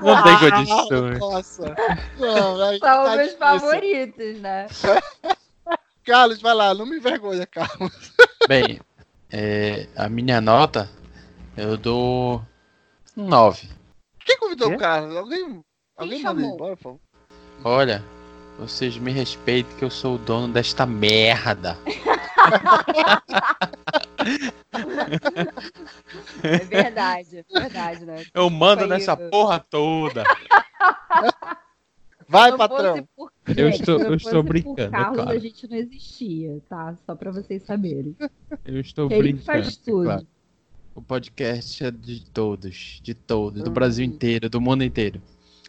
[0.00, 1.18] Não tem condições.
[1.18, 1.76] Nossa.
[2.18, 3.38] Não, vai, são tá meus difícil.
[3.38, 4.66] favoritos, né?
[6.04, 8.12] Carlos, vai lá, não me envergonha, Carlos.
[8.46, 8.78] Bem,
[9.32, 10.88] é, a minha nota,
[11.56, 12.40] eu dou
[13.16, 13.68] um 9.
[14.24, 15.16] Quem convidou o Carlos?
[15.16, 15.64] Alguém,
[15.96, 17.00] alguém manda embora, por favor?
[17.64, 18.04] Olha,
[18.58, 21.76] vocês me respeitem que eu sou o dono desta merda.
[26.42, 28.24] É verdade, é verdade, né?
[28.34, 30.24] Eu mando Foi nessa porra toda.
[32.28, 33.06] Vai, patrão.
[33.16, 33.30] Por...
[33.56, 34.90] Eu estou, eu estou brincando.
[34.90, 35.30] Carlos, claro.
[35.30, 36.96] a gente não existia, tá?
[37.06, 38.16] Só para vocês saberem.
[38.64, 39.44] Eu estou Ele brincando.
[39.44, 40.04] faz tudo.
[40.04, 40.26] Claro.
[40.94, 45.20] O podcast é de todos, de todos, do Brasil inteiro, do mundo inteiro.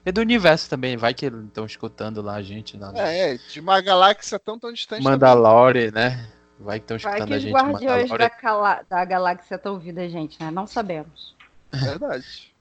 [0.06, 2.78] E do universo também, vai que eles estão escutando lá a gente.
[2.78, 5.04] Lá, É, de uma galáxia tão tão distante.
[5.04, 6.28] Mandalore, né?
[6.60, 7.56] Vai que estão escutando vai que a gente.
[7.56, 8.82] Os guardiões da, cala...
[8.88, 10.52] da galáxia estão ouvindo a gente, né?
[10.52, 11.36] Não sabemos.
[11.74, 12.54] Verdade.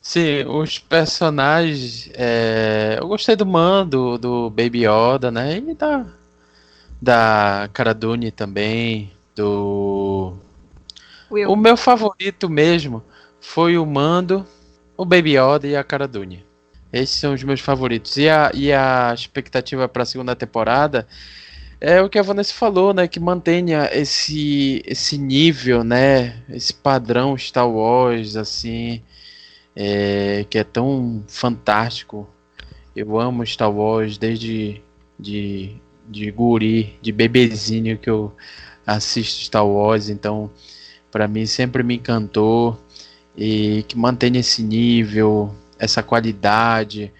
[0.00, 2.08] Sim, os personagens.
[2.14, 2.98] É...
[3.00, 5.56] Eu gostei do Mando, do Baby Yoda, né?
[5.56, 6.06] E da.
[7.00, 9.12] Da Cara Dune também.
[9.34, 10.34] Do.
[11.28, 11.50] Will.
[11.50, 13.02] O meu favorito mesmo
[13.40, 14.46] foi o Mando,
[14.96, 16.46] o Baby Yoda e a Cara Dune.
[16.92, 18.16] Esses são os meus favoritos.
[18.16, 21.06] E a, e a expectativa para a segunda temporada
[21.80, 23.08] é o que a Vanessa falou, né?
[23.08, 26.42] Que mantenha esse, esse nível, né?
[26.48, 29.02] Esse padrão Star Wars, assim,
[29.74, 32.28] é, que é tão fantástico.
[32.94, 34.82] Eu amo Star Wars desde
[35.18, 35.76] de,
[36.08, 38.34] de guri, de bebezinho que eu
[38.86, 40.50] assisto Star Wars, então
[41.10, 42.78] para mim sempre me encantou
[43.36, 47.12] e que mantenha esse nível, essa qualidade.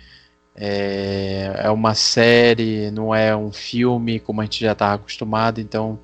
[0.54, 5.98] É, é uma série, não é um filme como a gente já estava acostumado, então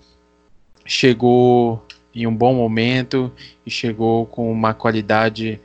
[0.85, 1.85] chegou
[2.15, 3.31] em um bom momento
[3.65, 5.61] e chegou com uma qualidade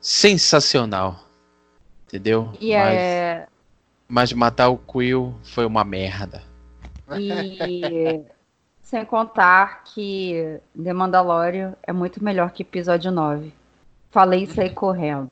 [0.00, 1.20] sensacional.
[2.06, 2.52] Entendeu?
[2.58, 3.46] E mas, é...
[4.08, 6.42] mas matar o Quill foi uma merda.
[7.16, 8.24] E
[8.82, 13.52] sem contar que The Mandalorian é muito melhor que episódio 9.
[14.10, 15.30] Falei isso aí correndo.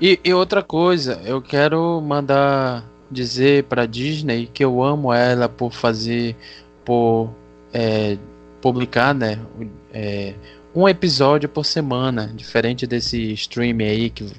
[0.00, 5.72] E, e, outra coisa, eu quero mandar dizer para Disney que eu amo ela por
[5.72, 6.36] fazer,
[6.84, 7.30] por
[7.72, 8.18] é,
[8.60, 9.38] publicar, né,
[9.92, 10.34] é,
[10.74, 14.30] um episódio por semana, diferente desse stream aí que,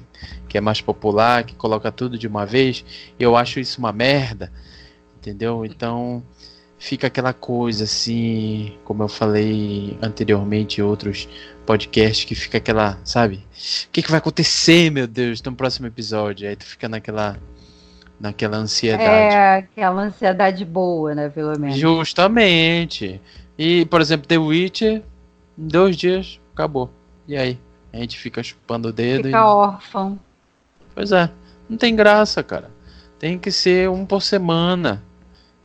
[0.48, 2.84] que é mais popular, que coloca tudo de uma vez.
[3.18, 4.52] Eu acho isso uma merda,
[5.18, 5.64] entendeu?
[5.64, 6.22] Então
[6.78, 11.28] fica aquela coisa assim, como eu falei anteriormente em outros
[11.66, 13.36] podcasts, que fica aquela, sabe?
[13.86, 16.48] O que, que vai acontecer, meu Deus, no próximo episódio?
[16.48, 17.36] Aí tu fica naquela
[18.20, 19.34] naquela ansiedade.
[19.34, 21.76] É, aquela ansiedade boa, né, pelo menos.
[21.76, 23.20] Justamente.
[23.56, 25.02] E, por exemplo, The Witcher,
[25.58, 26.90] em dois dias, acabou.
[27.26, 27.58] E aí?
[27.92, 29.24] A gente fica chupando o dedo.
[29.24, 29.40] Fica e...
[29.40, 30.18] órfão.
[30.94, 31.30] Pois é.
[31.68, 32.70] Não tem graça, cara.
[33.18, 35.02] Tem que ser um por semana.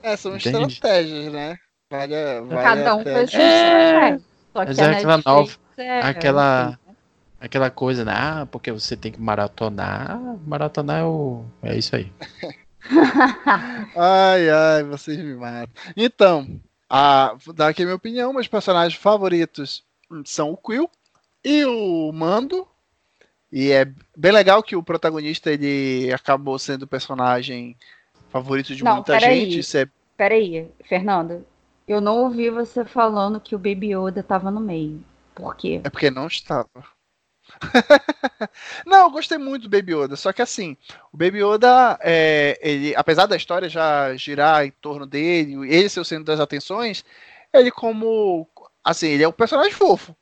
[0.04, 0.74] É, são Entende?
[0.74, 1.58] estratégias, né?
[1.90, 4.20] Vale, vale Cada um sua é...
[4.52, 6.00] Só que é aquela nova, é...
[6.02, 6.96] aquela, assim, né?
[7.40, 8.12] aquela coisa, né?
[8.14, 10.20] Ah, porque você tem que maratonar.
[10.46, 11.46] Maratonar é, o...
[11.64, 12.12] é isso aí.
[13.96, 15.74] ai, ai, vocês me matam.
[15.96, 18.34] Então, a, vou dar aqui a minha opinião.
[18.34, 19.84] Meus personagens favoritos
[20.26, 20.90] são o Quill
[21.44, 22.68] e o Mando.
[23.52, 23.86] E é
[24.18, 27.78] bem legal que o protagonista ele acabou sendo o personagem
[28.34, 29.60] favorito de não, muita gente.
[29.60, 29.88] Isso é...
[30.18, 31.46] Peraí, Fernando.
[31.88, 35.04] Eu não ouvi você falando que o Baby Yoda estava no meio.
[35.36, 35.82] Por quê?
[35.84, 36.68] É porque não estava.
[38.86, 40.78] não, eu gostei muito do Baby Yoda, só que assim,
[41.12, 46.00] o Baby Yoda, é, ele, apesar da história já girar em torno dele, ele ser
[46.00, 47.04] o centro das atenções,
[47.54, 48.48] ele como,
[48.84, 50.16] assim, ele é um personagem fofo.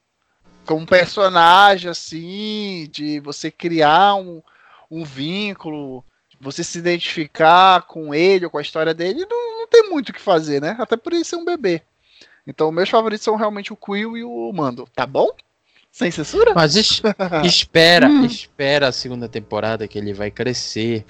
[0.65, 4.41] Como um personagem, assim, de você criar um,
[4.89, 6.03] um vínculo,
[6.41, 10.13] você se identificar com ele ou com a história dele, não, não tem muito o
[10.13, 10.75] que fazer, né?
[10.79, 11.81] Até por ele ser um bebê.
[12.45, 14.87] Então, meus favoritos são realmente o Quill e o Mando.
[14.95, 15.29] Tá bom?
[15.91, 16.53] Sem censura?
[16.55, 17.01] Mas es
[17.45, 18.25] espera, hum.
[18.25, 21.05] espera a segunda temporada que ele vai crescer.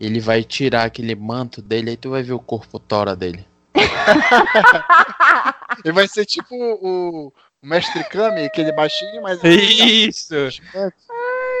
[0.00, 3.46] Ele vai tirar aquele manto dele, aí tu vai ver o corpo tora dele.
[5.84, 7.32] ele vai ser tipo o, o
[7.62, 9.38] Mestre Kami, aquele baixinho, mas.
[9.44, 10.34] Isso!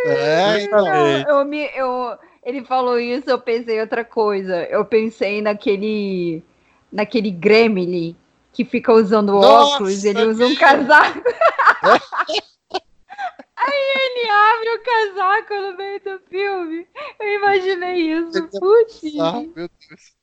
[0.06, 0.86] É, então.
[0.86, 4.64] Eu, eu, me, eu, ele falou isso, eu pensei outra coisa.
[4.64, 6.42] Eu pensei naquele
[6.92, 8.14] naquele Gremlin
[8.52, 11.22] que fica usando Nossa, óculos, ele usa um casaco.
[13.56, 16.86] Aí ele abre o casaco no meio do filme.
[17.18, 18.48] Eu imaginei isso.
[18.48, 19.00] Putz.
[19.18, 20.14] Ah, meu Deus.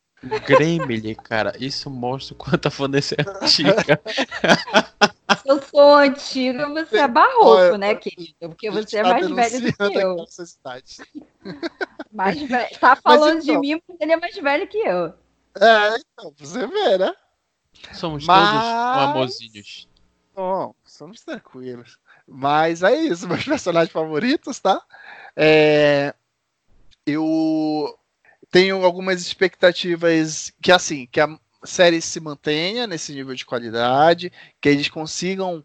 [0.46, 4.00] Gremlin, cara, isso mostra o quanto a Vanessa é antiga.
[5.38, 8.36] Se eu sou antiga, você é barroco, né, querido?
[8.40, 10.16] Porque você é mais velho do que eu.
[12.12, 12.80] Mais velho.
[12.80, 15.14] Tá falando então, de mim, porque ele é mais velho que eu.
[15.60, 17.14] É, então, você vê, né?
[17.94, 18.50] Somos Mas...
[18.50, 19.90] todos amorzinhos.
[20.34, 21.98] Bom, somos tranquilos.
[22.28, 24.82] Mas é isso, meus personagens favoritos, tá?
[25.36, 26.14] É...
[27.06, 27.98] Eu
[28.50, 31.28] tenho algumas expectativas que, assim, que a
[31.64, 35.64] série se mantenha nesse nível de qualidade, que eles consigam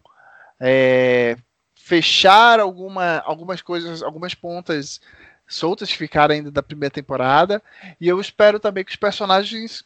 [0.59, 1.37] é,
[1.75, 4.99] fechar alguma, algumas coisas, algumas pontas
[5.47, 7.61] soltas que ficaram ainda da primeira temporada.
[7.99, 9.85] E eu espero também que os personagens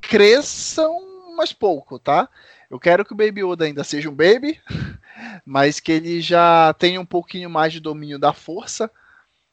[0.00, 2.28] cresçam mais pouco, tá?
[2.70, 4.60] Eu quero que o Baby Yoda ainda seja um baby,
[5.44, 8.90] mas que ele já tenha um pouquinho mais de domínio da força.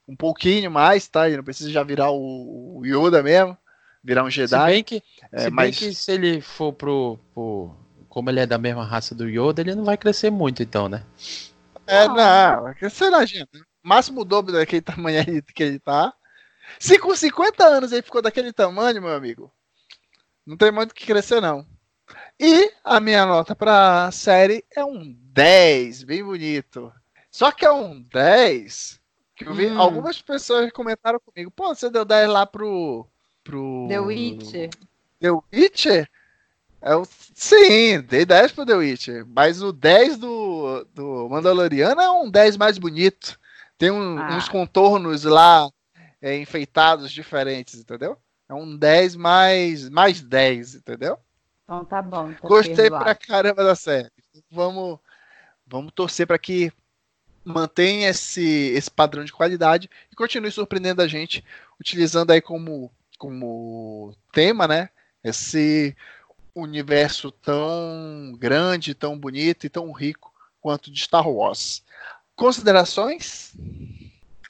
[0.08, 1.28] Um pouquinho mais, tá?
[1.28, 3.58] Ele não precisa já virar o, Yoda mesmo,
[4.04, 4.50] virar um Jedi.
[4.50, 5.66] Se bem que, é, se, mas...
[5.66, 7.76] bem que se ele for pro, pro.
[8.08, 11.04] Como ele é da mesma raça do Yoda, ele não vai crescer muito, então, né?
[11.86, 13.50] É, não, vai crescer na gente.
[13.84, 16.14] Máximo dobro daquele tamanho aí que ele tá.
[16.78, 19.52] Se com 50 anos ele ficou daquele tamanho, meu amigo,
[20.46, 21.66] não tem muito o que crescer, não.
[22.40, 26.92] E a minha nota pra série é um 10, bem bonito.
[27.32, 29.00] Só que é um 10
[29.36, 29.80] que eu vi hum.
[29.80, 31.52] algumas pessoas comentaram comigo.
[31.52, 33.08] Pô, você deu 10 lá pro.
[33.50, 33.88] Pro...
[33.90, 34.70] The Witcher.
[35.20, 36.10] The Witcher?
[36.82, 37.06] É o...
[37.34, 39.26] Sim, dei 10 pro The Witcher.
[39.28, 43.40] Mas o 10 do, do Mandaloriano é um 10 mais bonito.
[43.78, 44.36] Tem um, ah.
[44.36, 45.70] uns contornos lá
[46.22, 48.18] é, enfeitados diferentes, entendeu?
[48.48, 51.18] É um 10 mais, mais 10, entendeu?
[51.64, 52.34] Então tá bom.
[52.34, 53.06] Tá Gostei perdoado.
[53.06, 54.10] pra caramba da série.
[54.52, 55.00] Vamos,
[55.68, 56.72] vamos torcer para que
[57.44, 61.44] mantenha esse, esse padrão de qualidade e continue surpreendendo a gente,
[61.80, 64.90] utilizando aí como, como tema, né?
[65.24, 65.96] Esse
[66.56, 71.84] universo tão grande, tão bonito e tão rico quanto de Star Wars.
[72.36, 73.54] Considerações?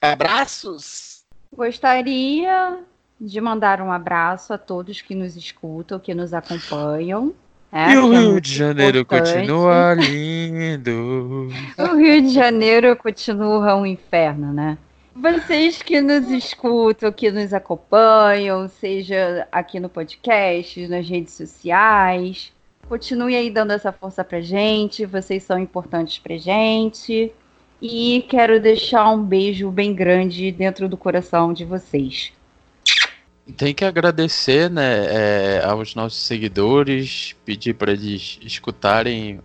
[0.02, 1.26] Abraços?
[1.54, 2.80] Gostaria
[3.20, 7.34] de mandar um abraço a todos que nos escutam, que nos acompanham.
[7.72, 9.34] É, e o é Rio de Janeiro importante.
[9.34, 11.50] continua lindo.
[11.78, 14.78] O Rio de Janeiro continua um inferno, né?
[15.22, 22.54] Vocês que nos escutam, que nos acompanham, seja aqui no podcast, nas redes sociais,
[22.88, 25.06] continue aí dando essa força pra gente.
[25.06, 27.34] Vocês são importantes pra gente.
[27.82, 32.32] E quero deixar um beijo bem grande dentro do coração de vocês.
[33.58, 39.42] Tem que agradecer né, é, aos nossos seguidores, pedir para eles escutarem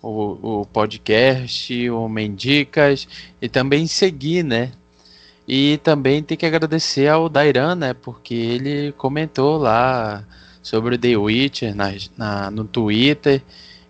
[0.00, 3.06] o, o podcast, o Mendicas
[3.42, 4.72] e também seguir, né?
[5.48, 7.94] E também tem que agradecer ao Dairan, né?
[7.94, 10.22] Porque ele comentou lá
[10.62, 13.42] sobre o The Witcher na, na, no Twitter.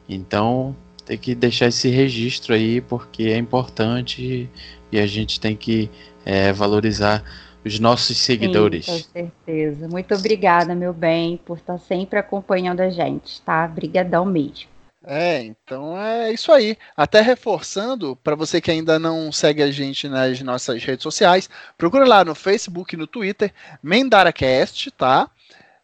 [0.09, 4.49] Então tem que deixar esse registro aí porque é importante
[4.93, 5.91] e a gente tem que
[6.25, 7.25] é, valorizar
[7.65, 8.87] os nossos seguidores.
[8.87, 9.89] Sim, com certeza.
[9.89, 13.67] Muito obrigada, meu bem, por estar sempre acompanhando a gente, tá?
[13.67, 14.69] Brigadão mesmo.
[15.11, 16.77] É, então é isso aí.
[16.95, 21.49] Até reforçando, para você que ainda não segue a gente nas nossas redes sociais,
[21.79, 23.51] procura lá no Facebook e no Twitter,
[23.83, 25.31] MendaraCast, tá?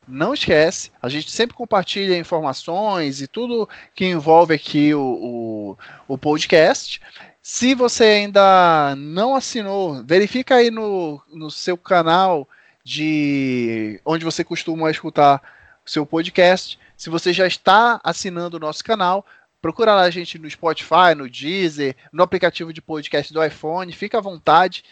[0.06, 6.18] Não esquece, a gente sempre compartilha informações e tudo que envolve aqui o, o, o
[6.18, 7.00] podcast.
[7.40, 12.46] Se você ainda não assinou, verifica aí no, no seu canal
[12.84, 15.40] de onde você costuma escutar
[15.84, 16.78] seu podcast.
[16.96, 19.26] Se você já está assinando o nosso canal,
[19.60, 23.92] procura lá a gente no Spotify, no Deezer, no aplicativo de podcast do iPhone.
[23.92, 24.84] Fica à vontade,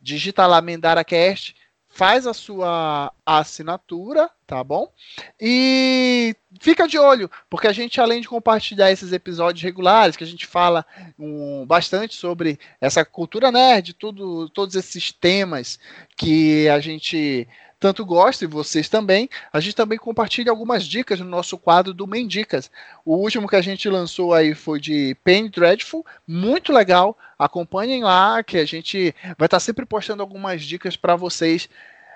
[0.00, 1.54] digita lá MendaraCast
[1.94, 4.92] faz a sua assinatura, tá bom?
[5.40, 10.26] E fica de olho, porque a gente, além de compartilhar esses episódios regulares, que a
[10.26, 10.84] gente fala
[11.16, 15.78] um, bastante sobre essa cultura nerd, tudo, todos esses temas
[16.16, 17.46] que a gente
[17.84, 22.06] tanto gosta e vocês também, a gente também compartilha algumas dicas no nosso quadro do
[22.06, 22.70] Mendicas.
[23.04, 27.14] O último que a gente lançou aí foi de Penny Dreadful, muito legal.
[27.38, 31.68] Acompanhem lá, que a gente vai estar sempre postando algumas dicas para vocês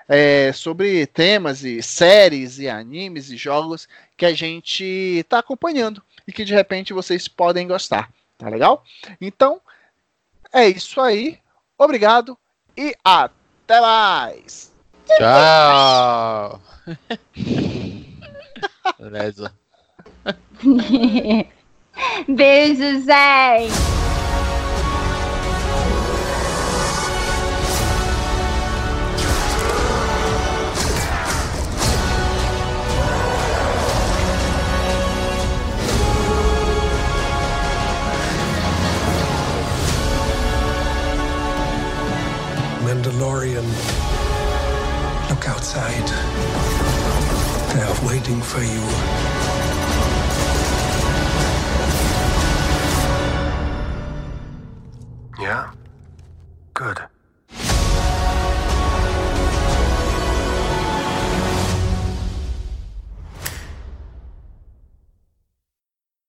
[0.07, 3.87] é, sobre temas e séries e animes e jogos
[4.17, 8.11] que a gente está acompanhando e que de repente vocês podem gostar.
[8.39, 8.83] Tá legal?
[9.21, 9.61] Então,
[10.51, 11.37] é isso aí.
[11.77, 12.35] Obrigado
[12.75, 14.78] e até mais!
[15.17, 16.59] Tchau!
[18.99, 19.51] Beleza.
[22.27, 23.73] Beijos, gente!
[42.83, 43.88] Mandalorian.
[45.49, 46.07] Outside.
[47.73, 48.83] They are waiting for you.
[55.41, 55.71] Yeah?
[56.75, 56.99] Good.